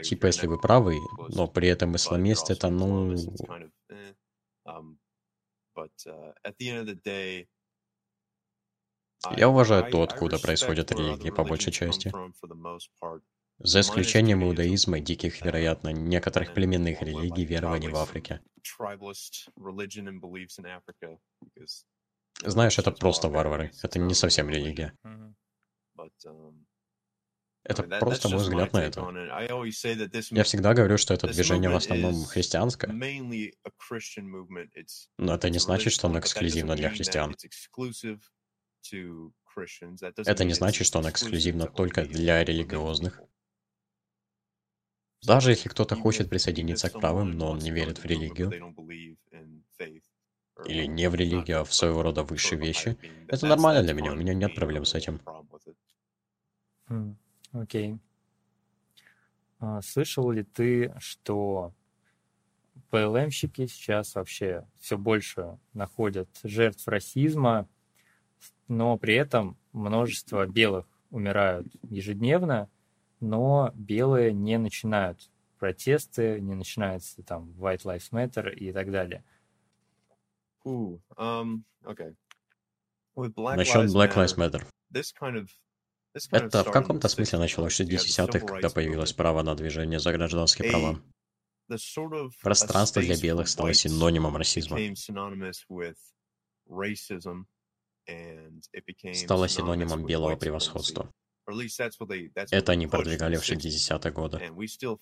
Типа, 0.01 0.25
если 0.25 0.47
вы 0.47 0.59
правый, 0.59 0.97
но 1.29 1.47
при 1.47 1.67
этом 1.67 1.95
исламист 1.95 2.49
это, 2.49 2.69
ну... 2.69 3.15
Я 9.35 9.49
уважаю 9.49 9.83
то, 9.83 10.01
откуда 10.01 10.39
происходят 10.39 10.91
религии, 10.91 11.29
по 11.29 11.43
большей 11.43 11.73
части. 11.73 12.15
За 13.57 13.79
исключением 13.81 14.43
иудаизма, 14.43 14.99
диких, 14.99 15.43
вероятно, 15.43 15.89
некоторых 15.89 16.53
племенных 16.53 17.01
религий, 17.01 17.45
верований 17.45 17.87
в 17.89 17.95
Африке. 17.95 18.41
Знаешь, 22.45 22.77
это 22.77 22.91
просто 22.91 23.27
варвары. 23.27 23.71
Это 23.81 23.97
не 23.99 24.13
совсем 24.13 24.49
религия. 24.49 24.93
Это 27.63 27.83
просто 27.83 28.29
мой 28.29 28.39
взгляд 28.39 28.73
на 28.73 28.79
это. 28.79 29.01
Я 30.31 30.43
всегда 30.43 30.73
говорю, 30.73 30.97
что 30.97 31.13
это 31.13 31.27
движение 31.27 31.69
в 31.69 31.75
основном 31.75 32.25
христианское. 32.25 32.87
Но 35.17 35.35
это 35.35 35.49
не 35.49 35.59
значит, 35.59 35.93
что 35.93 36.07
оно 36.07 36.19
эксклюзивно 36.19 36.75
для 36.75 36.89
христиан. 36.89 37.35
Это 40.25 40.43
не 40.43 40.53
значит, 40.53 40.87
что 40.87 40.99
оно 40.99 41.09
эксклюзивно 41.09 41.67
только 41.67 42.05
для 42.05 42.43
религиозных. 42.43 43.21
Даже 45.25 45.51
если 45.51 45.69
кто-то 45.69 45.95
хочет 45.95 46.29
присоединиться 46.29 46.89
к 46.89 46.99
правым, 46.99 47.31
но 47.31 47.51
он 47.51 47.59
не 47.59 47.71
верит 47.71 47.99
в 47.99 48.05
религию, 48.05 48.51
или 50.65 50.85
не 50.85 51.09
в 51.09 51.15
религию, 51.15 51.61
а 51.61 51.63
в 51.65 51.73
своего 51.73 52.03
рода 52.03 52.23
высшие 52.23 52.59
вещи, 52.59 52.97
это 53.27 53.45
нормально 53.47 53.83
для 53.83 53.93
меня, 53.93 54.11
у 54.11 54.15
меня 54.15 54.33
нет 54.33 54.53
проблем 54.53 54.85
с 54.85 54.95
этим. 54.95 55.21
Окей. 57.53 57.97
А, 59.59 59.81
слышал 59.81 60.29
ли 60.31 60.43
ты, 60.43 60.93
что 60.99 61.73
ПЛМщики 62.89 63.67
сейчас 63.67 64.15
вообще 64.15 64.67
все 64.79 64.97
больше 64.97 65.57
находят 65.73 66.27
жертв 66.43 66.87
расизма, 66.87 67.67
но 68.67 68.97
при 68.97 69.15
этом 69.15 69.57
множество 69.71 70.45
белых 70.47 70.85
умирают 71.11 71.67
ежедневно, 71.83 72.69
но 73.19 73.71
белые 73.75 74.33
не 74.33 74.57
начинают 74.57 75.29
протесты, 75.59 76.41
не 76.41 76.55
начинается 76.55 77.23
там 77.23 77.51
White 77.51 77.83
Lives 77.83 78.11
Matter 78.11 78.53
и 78.53 78.73
так 78.73 78.91
далее. 78.91 79.23
Ooh, 80.65 80.99
um, 81.17 81.63
okay. 81.83 82.15
With 83.15 83.33
Black 83.33 83.57
Насчет 83.57 83.85
Lives 83.85 83.93
Black 83.93 84.15
Lives 84.15 84.37
Matter, 84.37 84.59
Matter. 84.59 84.67
this 84.91 85.11
kind 85.11 85.37
of 85.37 85.49
Это 86.31 86.63
в 86.63 86.71
каком-то 86.71 87.07
смысле 87.07 87.37
60s, 87.37 87.41
началось 87.41 87.79
в 87.79 87.81
you 87.81 87.87
had 87.87 87.89
the 87.89 88.27
60-х, 88.27 88.39
civil 88.39 88.47
когда 88.47 88.69
появилось 88.69 89.13
право 89.13 89.41
на 89.41 89.55
движение 89.55 89.99
за 89.99 90.11
гражданские 90.11 90.69
права. 90.69 91.01
Пространство 92.41 93.01
для 93.01 93.17
белых 93.17 93.47
стало 93.47 93.73
синонимом 93.73 94.37
расизма. 94.37 94.77
Стало 99.13 99.47
синонимом 99.47 100.05
белого 100.05 100.35
превосходства. 100.35 101.11
Это 102.51 102.71
они 102.71 102.87
продвигали 102.87 103.35
в 103.35 103.43
60s. 103.43 103.99
60-е 103.99 104.11
годы. 104.11 104.39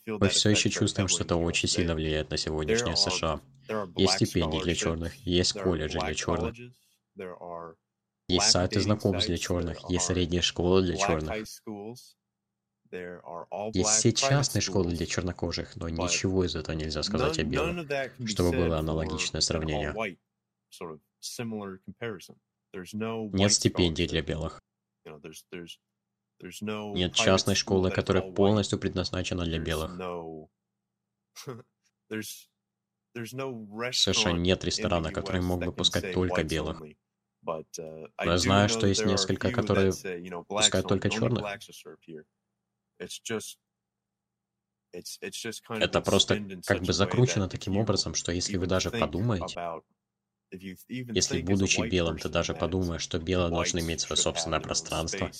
Мы 0.08 0.30
все 0.30 0.50
еще 0.50 0.70
чувствуем, 0.70 1.08
что 1.08 1.24
это 1.24 1.36
очень 1.36 1.70
сильно 1.70 1.94
влияет 1.94 2.30
на 2.32 2.38
сегодняшнее 2.38 2.96
США. 2.96 3.42
Есть 3.96 4.14
стипендии 4.16 4.62
для 4.62 4.76
черных, 4.76 5.14
есть 5.26 5.54
колледжи 5.54 6.00
для 6.00 6.16
черных, 6.16 6.56
есть 8.32 8.52
сайты 8.52 8.80
знакомств 8.80 9.28
для 9.28 9.38
черных, 9.38 9.90
есть 9.90 10.10
are 10.10 10.14
средние 10.14 10.42
школы 10.42 10.84
для 10.84 10.98
черных, 10.98 11.46
есть 13.74 13.90
все 13.90 14.12
частные 14.12 14.62
школы 14.62 14.92
для 14.92 15.06
чернокожих, 15.06 15.76
но 15.76 15.88
ничего 15.90 16.46
из 16.46 16.56
этого 16.56 16.76
нельзя 16.76 17.04
сказать 17.04 17.40
о 17.40 17.44
белых, 17.44 17.88
чтобы 18.28 18.52
было 18.52 18.80
аналогичное 18.80 19.42
сравнение. 19.42 20.18
Нет 22.74 23.54
стипендий 23.54 24.08
для 24.08 24.22
белых. 24.22 24.62
Нет 26.42 27.14
частной 27.14 27.56
школы, 27.56 27.92
которая 27.92 28.32
полностью 28.32 28.80
предназначена 28.80 29.44
для 29.46 29.60
белых. 29.60 29.92
Совершенно 33.14 34.38
restaurant 34.38 34.40
нет 34.40 34.64
ресторана, 34.64 35.12
который 35.12 35.42
мог 35.42 35.64
бы 35.64 35.74
пускать 35.74 36.14
только 36.14 36.44
белых. 36.44 36.82
Uh, 37.46 38.08
Но 38.24 38.32
я 38.32 38.38
знаю, 38.38 38.70
что 38.70 38.88
есть 38.88 39.06
несколько, 39.06 39.52
которые 39.52 39.94
пускают 40.48 40.88
только 40.88 41.10
черных. 41.10 41.44
Это 45.70 46.02
просто 46.02 46.36
как 46.66 46.82
бы 46.82 46.94
закручено 46.94 47.48
таким 47.48 47.78
образом, 47.78 48.14
что 48.14 48.32
если 48.32 48.58
вы 48.58 48.68
даже 48.68 48.92
подумаете, 48.92 49.60
если 50.52 51.42
будучи 51.42 51.82
белым, 51.90 52.18
ты 52.18 52.30
даже 52.30 52.54
подумаешь, 52.54 53.02
что 53.02 53.20
белые 53.20 53.50
должны 53.50 53.80
иметь 53.80 54.02
свое 54.02 54.18
собственное 54.18 54.60
пространство, 54.60 55.32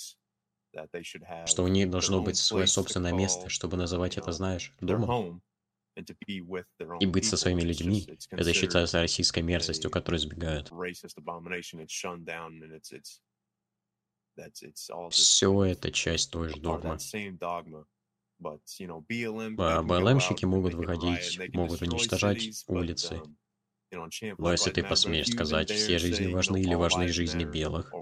что 1.46 1.62
у 1.64 1.68
них 1.68 1.90
должно 1.90 2.22
быть 2.22 2.36
свое 2.36 2.66
собственное 2.66 3.12
место, 3.12 3.48
чтобы 3.48 3.76
называть 3.76 4.16
это, 4.16 4.32
знаешь, 4.32 4.72
домом, 4.80 5.42
и 7.00 7.06
быть 7.06 7.24
со 7.24 7.36
своими 7.36 7.62
людьми, 7.62 8.06
это 8.30 8.52
считается 8.52 9.00
российской 9.00 9.42
мерзостью, 9.42 9.90
которую 9.90 10.20
избегают. 10.20 10.70
Все 15.10 15.64
это 15.64 15.90
часть 15.90 16.30
той 16.30 16.48
же 16.48 16.56
догмы. 16.60 16.98
А 19.58 19.82
БЛМщики 19.82 20.44
могут 20.44 20.74
выходить, 20.74 21.38
могут 21.52 21.82
уничтожать 21.82 22.64
улицы. 22.66 23.14
um, 23.16 23.36
Но 24.38 24.52
если 24.52 24.70
ты 24.70 24.82
посмеешь 24.82 25.28
сказать, 25.28 25.70
все 25.70 25.98
жизни 25.98 26.32
важны 26.32 26.62
или 26.62 26.74
важны 26.74 27.08
жизни 27.08 27.44
белых, 27.44 27.92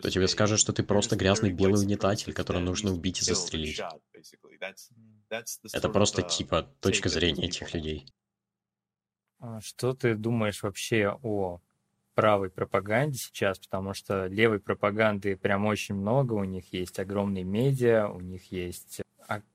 то 0.00 0.10
тебе 0.10 0.28
скажут, 0.28 0.60
что 0.60 0.72
ты 0.72 0.82
просто 0.82 1.16
грязный 1.16 1.52
белый 1.52 1.86
supremacist 1.86 2.32
которого 2.32 2.62
нужно 2.62 2.92
убить 2.92 3.22
и 3.22 3.24
застрелить. 3.24 3.82
Это 5.72 5.88
просто 5.88 6.22
uh, 6.22 6.28
типа 6.28 6.62
точка 6.80 7.08
зрения 7.08 7.46
этих 7.46 7.74
людей. 7.74 8.06
А 9.40 9.60
Что 9.60 9.92
ты 9.92 10.14
думаешь 10.14 10.62
вообще 10.62 11.18
о 11.22 11.60
правой 12.14 12.50
пропаганде 12.50 13.18
сейчас? 13.18 13.58
Потому 13.58 13.94
что 13.94 14.26
левой 14.26 14.60
пропаганды 14.60 15.36
прям 15.36 15.66
очень 15.66 15.94
много, 15.94 16.34
у 16.34 16.44
них 16.44 16.72
есть 16.72 16.98
огромные 16.98 17.44
медиа, 17.44 18.08
у 18.08 18.20
них 18.20 18.52
есть 18.52 19.02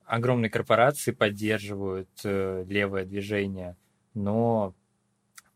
огромные 0.06 0.50
корпорации 0.50 1.12
поддерживают 1.12 2.10
э, 2.24 2.66
левое 2.68 3.06
движение, 3.06 3.78
но 4.14 4.74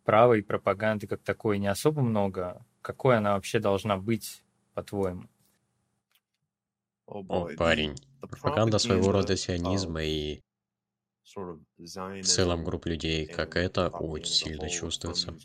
правой 0.03 0.43
пропаганды 0.43 1.07
как 1.07 1.21
такой 1.23 1.57
не 1.57 1.67
особо 1.67 2.01
много. 2.01 2.65
Какой 2.81 3.17
она 3.17 3.33
вообще 3.33 3.59
должна 3.59 3.97
быть, 3.97 4.43
по-твоему? 4.73 5.23
Oh 7.07 7.23
О, 7.27 7.49
the 7.49 7.55
парень, 7.55 7.95
пропаганда 8.27 8.79
своего 8.79 9.11
рода 9.11 9.35
сионизма 9.37 10.03
и 10.03 10.41
в 12.21 12.25
целом 12.25 12.63
групп 12.63 12.87
людей, 12.87 13.27
как 13.27 13.55
это, 13.55 13.87
очень 13.89 14.33
сильно 14.33 14.67
чувствуется. 14.67 15.37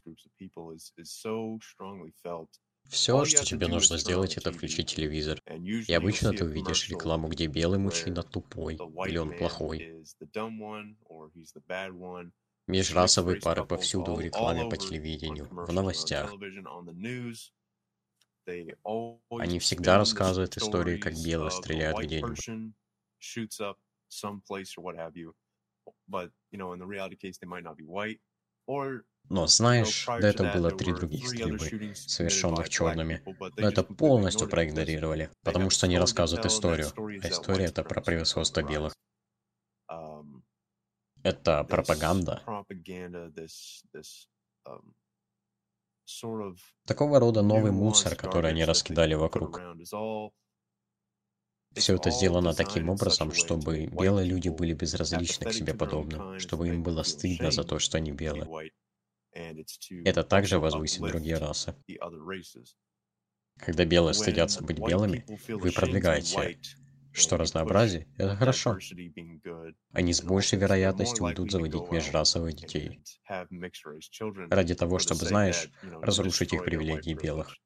Все, 2.89 3.25
что 3.25 3.45
тебе 3.45 3.67
нужно 3.69 3.97
сделать, 3.99 4.37
это 4.37 4.53
включить 4.53 4.95
телевизор. 4.95 5.41
И 5.87 5.93
обычно 5.95 6.35
ты 6.35 6.45
увидишь 6.45 6.89
рекламу, 6.89 7.29
где 7.29 7.47
белый 7.47 7.79
мужчина 7.79 8.23
тупой, 8.25 8.85
или 9.01 9.17
он 9.17 9.33
плохой. 9.33 9.87
Межрасовые 12.69 13.37
пары 13.37 13.65
повсюду 13.65 14.15
в 14.15 14.21
рекламе 14.21 14.65
по 14.65 14.77
телевидению, 14.77 15.51
в 15.67 15.73
новостях. 15.73 16.39
Они 19.37 19.59
всегда 19.59 19.99
рассказывают 19.99 20.57
истории, 20.57 20.97
как 20.97 21.15
белые 21.15 21.51
стреляют 21.51 21.99
где-нибудь. 21.99 22.51
Но 29.31 29.47
знаешь, 29.47 30.07
до 30.19 30.27
этого 30.27 30.51
было 30.51 30.71
три 30.71 30.93
других 30.93 31.29
стрельбы, 31.29 31.71
совершенных 31.95 32.69
черными. 32.69 33.23
Но 33.59 33.69
это 33.69 33.83
полностью 33.83 34.49
проигнорировали, 34.49 35.31
потому 35.45 35.71
что 35.71 35.87
они 35.87 35.99
рассказывают 35.99 36.47
историю. 36.47 36.93
А 37.23 37.29
история 37.29 37.67
это 37.67 37.83
про 37.85 38.01
превосходство 38.01 38.63
белых. 38.63 38.95
Um, 39.91 40.43
Это 41.23 41.65
пропаганда. 41.65 42.43
propaganda, 42.45 43.31
this 43.35 43.83
this 43.93 44.29
um, 44.67 44.95
sort 45.75 45.89
of 45.89 45.98
Такого 46.87 47.21
рода 47.21 47.43
новый 47.43 47.73
мусор, 47.73 48.17
который 48.17 48.51
они 48.51 48.65
раскидали 48.65 49.15
вокруг. 49.15 49.61
Все 51.75 51.97
это 51.97 52.11
сделано 52.11 52.55
таким 52.55 52.89
образом, 52.89 53.33
чтобы 53.33 53.87
белые 53.87 54.27
люди 54.27 54.49
были 54.49 54.73
безразличны 54.73 55.47
к 55.47 55.53
себе 55.53 55.75
подобным, 55.75 56.39
чтобы 56.39 56.69
им 56.69 56.83
было 56.83 57.03
стыдно 57.03 57.51
за 57.51 57.63
то, 57.65 57.79
что 57.79 57.99
они 57.99 58.13
белые. 58.13 58.73
Это 60.05 60.25
также 60.25 60.59
возвысит 60.59 61.03
другие 61.03 61.37
расы. 61.37 61.75
Когда 63.59 63.85
белые 63.85 64.15
стыдятся 64.15 64.63
быть 64.63 64.79
белыми, 64.79 65.25
вы 65.49 65.73
продвигаете 65.73 66.59
что 67.13 67.37
разнообразие— 67.37 68.07
это 68.19 68.37
хорошо. 68.37 68.79
Они 69.93 70.13
с 70.13 70.23
большей 70.23 70.59
вероятностью 70.59 71.25
будут 71.25 71.51
заводить 71.51 71.91
межрасовых 71.91 72.55
детей. 72.55 73.01
Ради 74.51 74.75
того, 74.75 74.99
чтобы, 74.99 75.25
знаешь, 75.27 75.71
разрушить 75.83 76.53
их 76.53 76.65
привилегии 76.65 77.15
белых. 77.15 77.57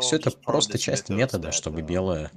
Все 0.00 0.16
это 0.16 0.30
просто 0.30 0.78
часть 0.78 1.08
метода, 1.10 1.52
чтобы 1.52 1.82
белые 1.82 2.30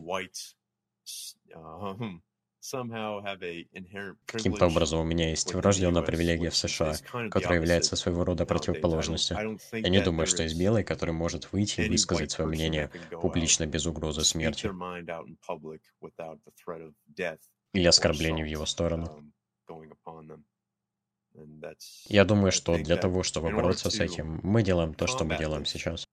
Каким-то 4.25 4.67
образом 4.67 4.99
у 4.99 5.03
меня 5.03 5.29
есть 5.29 5.53
врожденная 5.53 6.01
привилегия 6.01 6.49
в 6.49 6.55
США, 6.57 6.93
которая 7.29 7.59
является 7.59 7.95
своего 7.95 8.23
рода 8.25 8.45
противоположностью. 8.45 9.37
Я 9.71 9.89
не 9.89 10.01
думаю, 10.01 10.27
что 10.27 10.43
есть 10.43 10.57
белый, 10.59 10.83
который 10.83 11.11
может 11.11 11.51
выйти 11.51 11.81
и 11.81 11.89
высказать 11.89 12.31
свое 12.31 12.49
мнение 12.49 12.91
публично 13.11 13.65
без 13.65 13.85
угрозы 13.85 14.23
смерти 14.23 14.69
или 17.73 17.85
оскорблений 17.85 18.43
в 18.43 18.47
его 18.47 18.65
сторону. 18.65 19.31
Я 22.07 22.25
думаю, 22.25 22.51
что 22.51 22.77
для 22.77 22.97
того, 22.97 23.23
чтобы 23.23 23.51
бороться 23.51 23.89
с 23.89 23.99
этим, 23.99 24.39
мы 24.43 24.63
делаем 24.63 24.93
то, 24.93 25.07
что 25.07 25.23
мы 25.23 25.37
делаем 25.37 25.65
сейчас. 25.65 26.07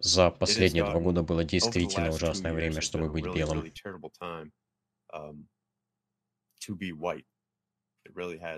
За 0.00 0.30
последние 0.30 0.84
два 0.84 0.98
года 0.98 1.22
было 1.22 1.44
действительно 1.44 2.10
ужасное 2.10 2.54
время, 2.54 2.80
чтобы 2.80 3.10
быть 3.10 3.26
белым. 3.26 3.70
Um, 5.12 5.44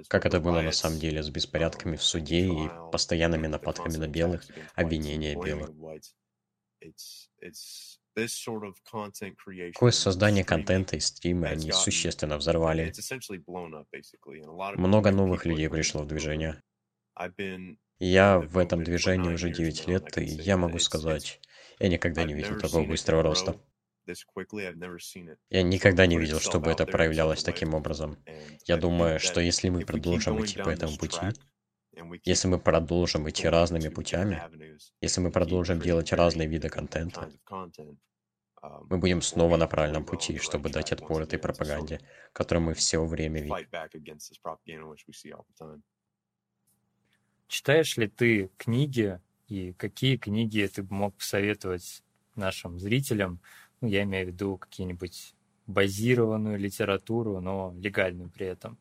как 0.08 0.26
это 0.26 0.40
было 0.40 0.60
на 0.60 0.72
самом 0.72 0.98
деле 0.98 1.22
с 1.22 1.30
беспорядками 1.30 1.96
в 1.96 2.02
суде 2.02 2.46
и 2.46 2.68
постоянными 2.92 3.46
нападками 3.46 3.96
на 3.96 4.06
белых, 4.06 4.44
обвинения 4.74 5.34
белых. 5.34 5.70
Такое 9.72 9.90
создание 9.90 10.44
контента 10.44 10.96
и 10.96 11.00
стримы 11.00 11.48
они 11.48 11.72
существенно 11.72 12.36
взорвали. 12.36 12.92
Много 14.76 15.10
новых 15.10 15.46
людей 15.46 15.68
пришло 15.68 16.02
в 16.02 16.06
движение. 16.06 16.62
Я 18.04 18.40
в 18.40 18.58
этом 18.58 18.82
движении 18.82 19.30
уже 19.30 19.48
9 19.48 19.86
лет, 19.86 20.18
и 20.18 20.24
я 20.24 20.56
могу 20.56 20.80
сказать, 20.80 21.40
я 21.78 21.88
никогда 21.88 22.24
не 22.24 22.34
видел 22.34 22.58
такого 22.58 22.84
быстрого 22.84 23.22
роста. 23.22 23.54
Я 25.50 25.62
никогда 25.62 26.06
не 26.06 26.18
видел, 26.18 26.40
чтобы 26.40 26.72
это 26.72 26.84
проявлялось 26.84 27.44
таким 27.44 27.74
образом. 27.74 28.18
Я 28.64 28.76
думаю, 28.76 29.20
что 29.20 29.40
если 29.40 29.68
мы 29.68 29.84
продолжим 29.84 30.40
идти 30.42 30.58
по 30.58 30.68
этому 30.68 30.96
пути, 30.98 31.28
если 32.24 32.48
мы 32.48 32.58
продолжим 32.58 33.30
идти 33.30 33.46
разными 33.46 33.88
путями, 33.88 34.42
если 35.00 35.20
мы 35.20 35.30
продолжим 35.30 35.80
делать 35.80 36.12
разные 36.12 36.48
виды 36.48 36.70
контента, 36.70 37.30
мы 38.62 38.98
будем 38.98 39.22
снова 39.22 39.56
на 39.56 39.68
правильном 39.68 40.04
пути, 40.04 40.38
чтобы 40.38 40.70
дать 40.70 40.90
отпор 40.90 41.22
этой 41.22 41.38
пропаганде, 41.38 42.00
которую 42.32 42.64
мы 42.64 42.74
все 42.74 43.04
время 43.04 43.40
видим. 43.40 43.68
Читаешь 47.52 47.98
ли 47.98 48.08
ты 48.08 48.50
книги 48.56 49.20
и 49.46 49.74
какие 49.74 50.16
книги 50.16 50.66
ты 50.74 50.82
бы 50.82 50.94
мог 50.94 51.14
посоветовать 51.16 52.02
нашим 52.34 52.78
зрителям? 52.78 53.42
Ну, 53.82 53.88
я 53.88 54.04
имею 54.04 54.24
в 54.24 54.30
виду 54.30 54.56
какие-нибудь 54.56 55.34
базированную 55.66 56.58
литературу, 56.58 57.42
но 57.42 57.74
легальную 57.76 58.30
при 58.30 58.46
этом. 58.46 58.78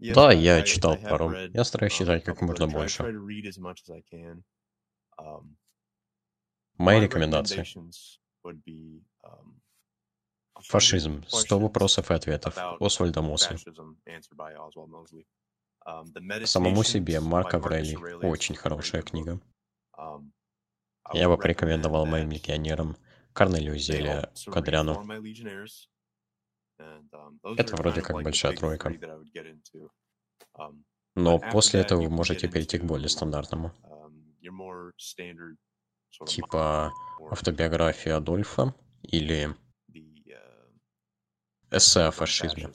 Да, 0.00 0.32
я 0.32 0.62
читал 0.62 0.96
пару. 0.96 1.30
Я 1.30 1.62
стараюсь 1.62 1.94
читать 1.94 2.24
как 2.24 2.40
можно 2.40 2.66
больше. 2.66 3.04
Мои 6.76 7.00
рекомендации. 7.00 7.64
Фашизм. 10.56 11.24
100 11.28 11.58
вопросов 11.60 12.10
и 12.10 12.14
ответов. 12.14 12.58
Освальда 12.80 13.22
Мосли. 13.22 13.56
Um, 15.86 16.46
Самому 16.46 16.82
себе 16.82 17.20
Марк 17.20 17.52
Аврелий. 17.54 17.96
Очень 18.26 18.54
хорошая 18.54 19.02
книга. 19.02 19.38
Um, 19.98 20.30
Я 21.12 21.28
бы 21.28 21.36
порекомендовал 21.36 22.06
моим 22.06 22.30
легионерам 22.30 22.96
Корнелию 23.34 23.78
Зелия, 23.78 24.32
Кадряну. 24.46 25.02
Um, 25.02 25.56
Это 27.58 27.76
вроде 27.76 28.00
как 28.00 28.22
большая 28.22 28.56
тройка. 28.56 28.94
Но 31.14 31.38
после 31.38 31.80
этого 31.80 32.02
вы 32.02 32.10
можете 32.10 32.48
перейти 32.48 32.78
к 32.78 32.84
более 32.84 33.08
стандартному. 33.08 33.72
Типа 36.26 36.92
автобиография 37.30 38.16
Адольфа 38.16 38.74
или 39.02 39.54
uh, 39.90 40.78
эссе 41.70 42.02
о 42.02 42.10
фашизме. 42.10 42.72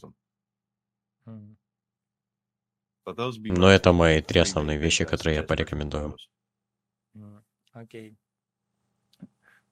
Но 3.15 3.69
это 3.69 3.93
мои 3.93 4.22
три 4.22 4.39
основные 4.39 4.78
вещи, 4.78 5.06
которые 5.06 5.38
я 5.38 5.43
порекомендую. 5.43 6.15
Окей. 7.74 8.17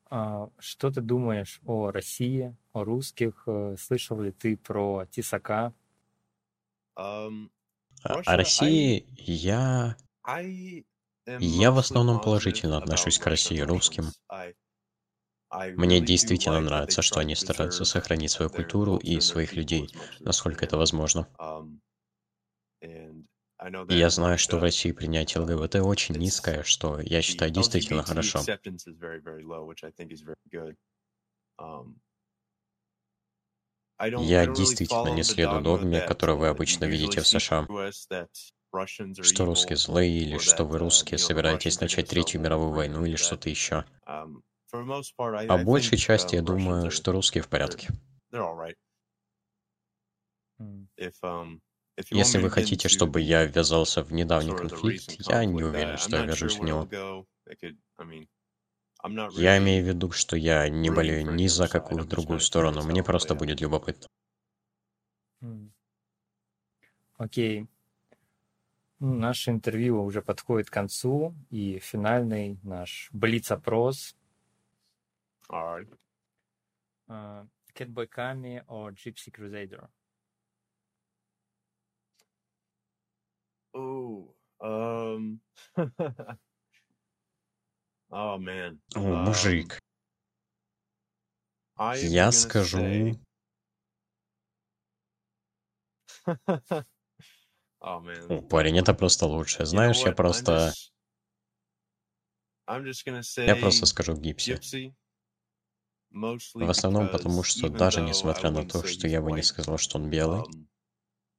А, 0.10 0.50
что 0.60 0.90
ты 0.90 1.02
думаешь 1.02 1.60
о 1.66 1.92
России, 1.92 2.56
о 2.72 2.84
русских? 2.84 3.44
Э, 3.46 3.76
слышал 3.78 4.22
ли 4.22 4.32
ты 4.32 4.56
про 4.56 5.06
Тисака? 5.12 5.74
Um, 6.98 7.50
о 8.04 8.38
России 8.38 9.06
я... 9.18 9.98
Я 11.40 11.72
в 11.72 11.78
основном 11.78 12.22
положительно 12.22 12.78
отношусь 12.78 13.20
к 13.20 13.28
России 13.28 13.60
русским. 13.60 14.06
Мне 15.50 16.00
действительно 16.00 16.62
нравится, 16.62 17.02
что 17.02 17.20
они 17.20 17.36
стараются 17.36 17.84
сохранить 17.84 18.32
свою 18.32 18.50
культуру 18.50 18.98
и 18.98 19.20
своих 19.20 19.54
людей, 19.54 19.90
насколько 20.20 20.66
это 20.66 20.78
возможно. 20.78 21.28
Я 23.90 24.10
знаю, 24.10 24.38
что 24.38 24.58
в 24.58 24.62
России 24.62 24.92
принятие 24.92 25.42
ЛГБТ 25.42 25.76
очень 25.78 26.16
низкое, 26.16 26.64
что 26.64 27.00
я 27.00 27.22
считаю 27.22 27.52
действительно 27.52 28.04
хорошо. 28.04 28.40
Um, 31.60 31.96
я 34.00 34.46
действительно 34.46 35.10
не 35.16 35.24
следую 35.24 35.64
догме, 35.64 36.02
которую 36.02 36.38
вы 36.38 36.48
обычно 36.50 36.86
видите 36.86 37.22
в 37.22 37.28
США, 37.28 37.68
что 39.22 39.46
русские 39.46 39.78
злые, 39.78 40.20
или 40.20 40.38
что 40.38 40.64
вы 40.64 40.78
русские 40.78 41.18
собираетесь 41.18 41.82
начать 41.82 42.10
Третью 42.10 42.42
мировую 42.42 42.74
войну, 42.74 43.06
или 43.06 43.16
что-то 43.16 43.50
еще. 43.50 43.86
Um, 44.08 44.44
По 45.48 45.58
большей 45.58 45.98
части 45.98 46.36
я 46.36 46.44
думаю, 46.44 46.92
что 46.92 47.12
русские 47.12 47.42
в 47.42 47.48
порядке. 47.48 47.90
Если 52.12 52.38
вы 52.38 52.50
хотите, 52.50 52.90
чтобы 52.90 53.22
я 53.22 53.46
ввязался 53.46 54.04
в 54.04 54.14
недавний 54.14 54.56
конфликт, 54.56 55.16
я 55.28 55.46
не 55.46 55.64
уверен, 55.64 55.98
что 55.98 56.18
я 56.18 56.26
вяжусь 56.26 56.60
в 56.60 56.64
него. 56.64 56.88
Я 59.32 59.58
имею 59.58 59.84
в 59.84 59.88
виду, 59.88 60.12
что 60.12 60.36
я 60.38 60.70
не 60.70 60.90
болею 60.90 61.34
ни 61.34 61.48
за 61.48 61.68
какую 61.68 62.06
другую 62.06 62.40
сторону, 62.40 62.84
мне 62.84 63.04
просто 63.04 63.36
будет 63.36 63.62
любопытно. 63.62 64.08
Окей. 67.18 67.62
Okay. 67.62 67.68
Ну, 69.00 69.14
наше 69.14 69.52
интервью 69.52 70.04
уже 70.04 70.24
подходит 70.24 70.70
к 70.70 70.74
концу, 70.74 71.36
и 71.52 71.78
финальный 71.80 72.58
наш 72.64 73.10
блиц-опрос. 73.12 74.16
Alright. 75.50 75.88
Uh, 77.08 77.46
Catboy 77.76 78.08
Kami 78.08 78.62
or 78.68 78.92
Gypsy 78.92 79.32
Crusader? 79.32 79.88
Oh, 83.78 84.34
um. 84.60 85.40
oh 88.10 88.38
man. 88.40 88.80
О, 88.96 89.00
мужик. 89.00 89.80
Um, 91.78 91.96
Я 91.96 92.32
скажу... 92.32 92.80
say- 92.80 93.20
oh 97.80 98.02
man. 98.02 98.32
О, 98.32 98.42
парень, 98.42 98.80
это 98.80 98.96
просто 98.96 99.28
лучше. 99.28 99.60
You 99.60 99.62
know 99.62 99.66
Знаешь, 99.66 99.98
я 99.98 100.08
what? 100.08 100.14
I'm 100.14 100.16
просто... 100.16 100.52
just. 100.52 100.92
I'm 102.68 102.84
just 102.84 103.46
Я 103.46 103.56
просто 103.56 103.86
скажу 103.86 104.16
Гипси. 104.16 104.54
Gypsy. 104.54 104.96
В 106.10 106.70
основном 106.70 107.10
потому, 107.10 107.44
что 107.44 107.70
даже 107.70 108.02
несмотря 108.02 108.50
на 108.50 108.68
то, 108.68 108.84
что 108.88 109.08
я 109.08 109.22
бы 109.22 109.34
не 109.34 109.44
сказал, 109.44 109.78
что 109.78 110.00
он 110.00 110.10
белый, 110.10 110.40
um, 110.40 110.68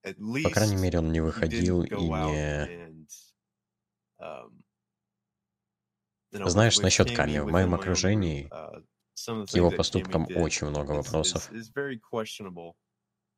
по 0.03 0.51
крайней 0.51 0.77
мере, 0.77 0.99
он 0.99 1.13
не 1.13 1.21
выходил 1.21 1.83
и 1.83 1.91
не... 1.91 2.89
um, 4.21 4.63
Знаешь, 6.31 6.79
насчет 6.79 7.15
Ками, 7.15 7.39
в 7.39 7.49
моем 7.49 7.75
окружении 7.75 8.49
uh, 8.51 9.47
к 9.47 9.55
его 9.55 9.71
поступкам 9.71 10.27
очень 10.37 10.69
много 10.69 10.93
вопросов. 10.93 11.51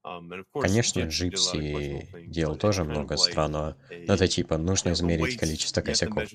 Um, 0.03 0.45
Конечно, 0.55 1.01
Джипси 1.01 2.27
делал 2.27 2.57
тоже 2.57 2.85
много 2.85 3.19
странного. 3.19 3.77
Но 3.91 4.15
это 4.15 4.29
типа 4.29 4.57
нужно 4.57 4.93
измерить 4.93 5.37
количество 5.39 5.83
косяков. 5.83 6.31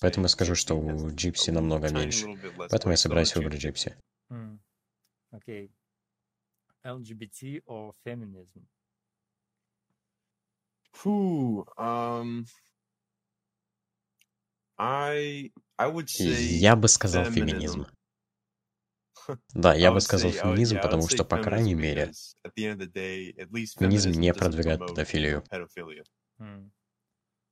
Поэтому 0.00 0.24
я 0.24 0.28
скажу, 0.28 0.56
что 0.56 0.74
у 0.74 1.08
Джипси 1.10 1.50
намного 1.50 1.88
меньше. 1.92 2.26
Поэтому 2.56 2.92
я 2.92 2.96
собираюсь 2.96 3.34
выбрать 3.36 3.60
Джипси. 3.60 3.96
Hmm. 4.30 4.58
Okay. 5.32 5.70
LGBT 6.84 7.62
or 7.66 7.92
feminism? 8.04 8.66
Whew, 11.02 11.64
um, 11.76 12.44
I 14.78 15.52
I 15.78 15.86
would 15.88 16.08
say 16.08 16.58
Я 16.58 16.76
бы 16.76 16.88
сказал 16.88 17.24
feminism. 17.24 17.86
феминизм. 17.86 17.86
Да, 19.54 19.74
я 19.74 19.92
бы 19.92 20.00
сказал 20.00 20.30
феминизм, 20.32 20.76
yeah, 20.76 20.78
I 20.78 20.80
would 20.80 20.82
потому 20.82 21.02
say 21.02 21.14
что, 21.14 21.24
по 21.24 21.36
feminism 21.36 21.42
крайней 21.42 21.74
мере, 21.74 22.12
day, 22.56 23.32
феминизм 23.34 24.10
feminism 24.10 24.10
не 24.16 24.30
doesn't 24.30 24.38
продвигает 24.38 24.80
promote 24.80 24.88
педофилию. 24.88 25.42
pedophilia. 25.50 26.04
Hmm. 26.38 26.70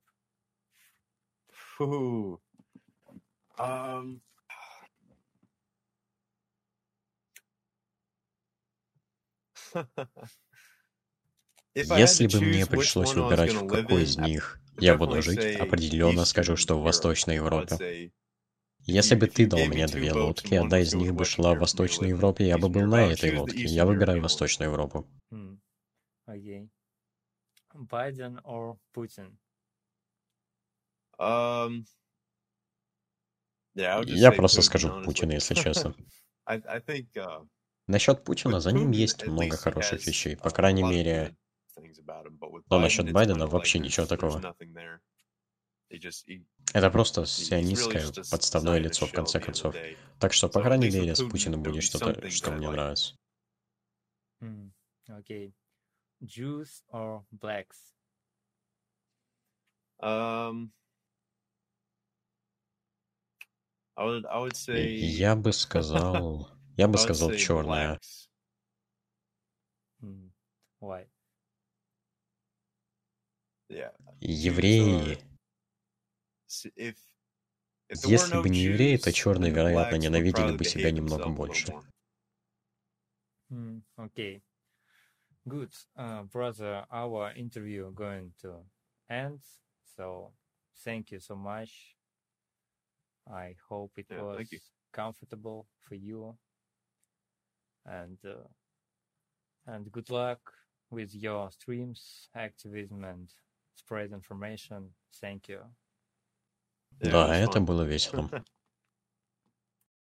Um. 3.59 4.21
Если 11.75 12.27
бы 12.27 12.41
мне 12.41 12.67
пришлось 12.67 13.15
выбирать, 13.15 13.53
в 13.53 13.67
какой 13.67 14.03
из 14.03 14.19
них 14.19 14.61
я 14.79 14.97
буду 14.97 15.23
жить, 15.23 15.57
определенно 15.57 16.25
скажу, 16.25 16.57
что 16.57 16.79
в. 16.79 16.83
Восточной 16.83 17.37
Европе. 17.37 18.11
Если 18.91 19.15
бы 19.15 19.27
ты 19.29 19.47
дал 19.47 19.61
мне 19.67 19.87
две 19.87 20.13
лодки, 20.13 20.55
одна 20.55 20.81
из 20.81 20.95
них 20.95 21.15
бы 21.15 21.25
шла 21.25 21.55
в 21.55 21.63
in 21.63 22.09
Европе, 22.09 22.47
я 22.47 22.59
бы 22.59 22.69
был 22.69 22.87
на 22.87 23.07
этой 23.07 23.37
лодке. 23.37 23.65
Я 23.65 23.87
выбираю. 23.87 24.21
Восточную 24.23 24.71
Европу. 24.71 25.07
Hmm. 25.31 25.59
Um, 31.19 31.85
I 33.77 33.99
would 33.99 34.09
just 34.09 34.17
Я 34.17 34.33
просто 34.33 34.61
Putin, 34.61 34.65
скажу. 34.65 35.03
Путина, 35.05 35.33
если 35.33 35.55
честно. 35.55 35.95
I, 36.47 36.63
I 36.67 36.81
think, 36.81 37.09
uh, 37.15 37.47
Насчет 37.87 38.25
Путина, 38.25 38.61
за 38.61 38.73
ним 38.73 38.91
есть 38.91 39.27
много 39.27 39.57
хороших 39.57 40.07
вещей. 40.07 40.35
uh, 40.35 40.43
По 40.43 40.51
крайней 40.51 40.83
мере, 40.83 41.37
но 42.69 42.79
насчет 42.79 43.13
Байдена 43.13 43.47
вообще 43.47 43.79
ничего 43.79 44.07
такого. 44.07 44.41
Это 46.73 46.91
просто 46.91 47.27
сионистское 47.27 48.07
подставное 48.31 48.79
лицо, 48.79 49.07
в 49.07 49.13
конце 49.13 49.41
концов. 49.41 49.75
Так 50.19 50.33
что, 50.33 50.49
по 50.49 50.63
крайней 50.63 50.91
мере, 50.91 51.15
с 51.15 51.23
Путиным 51.23 51.63
будет 51.63 51.83
что-то, 51.83 52.31
что 52.31 52.53
мне 52.53 52.71
нравится. 52.71 53.17
Hmm. 54.43 54.73
Okay. 55.09 55.53
Jews 56.23 56.83
or 56.93 57.25
blacks? 57.31 57.95
Um, 60.01 60.71
I 63.97 64.05
would, 64.05 64.25
I 64.27 64.39
would 64.39 64.57
say, 64.57 64.97
Я 64.97 65.37
бы 65.37 65.53
сказал... 65.53 66.49
Я 66.77 66.89
бы 66.89 66.97
сказал. 66.97 67.31
Hmm. 70.01 70.31
Yeah. 73.69 73.93
Евреи... 74.21 75.30
Если 77.93 78.41
бы 78.41 78.49
не 78.49 78.65
евреи, 78.65 78.97
то 78.97 79.13
черные, 79.13 79.53
вероятно, 79.53 79.97
ненавидели 79.97 80.57
бы 80.57 80.65
себя 80.65 80.91
немного 80.91 81.29
больше. 81.29 81.75
Hmm. 83.51 83.83
Okay. 83.99 84.41
Good. 85.49 85.73
Uh, 85.97 86.23
brother, 86.23 86.87
our 86.93 87.33
interview 87.35 87.91
going 87.93 88.33
to 88.43 88.65
end. 89.09 89.41
So 89.97 90.33
thank 90.85 91.11
you 91.11 91.19
so 91.19 91.35
much. 91.35 91.97
I 93.27 93.57
hope 93.69 93.93
it 93.97 94.07
Yeah, 94.09 94.23
was 94.23 94.49
comfortable 94.93 95.67
for 95.81 95.97
you. 95.97 96.39
And 97.85 98.19
uh, 98.25 98.47
and 99.67 99.91
good 99.91 100.11
luck 100.11 100.41
with 100.91 101.15
your 101.15 101.51
streams, 101.51 102.29
activism, 102.35 103.05
and 103.05 103.35
spread 103.75 104.13
information. 104.13 104.91
Thank 105.21 105.49
you. 105.49 105.61
Да, 107.01 107.35
это 107.37 107.61
было 107.61 107.83
весело. 107.83 108.29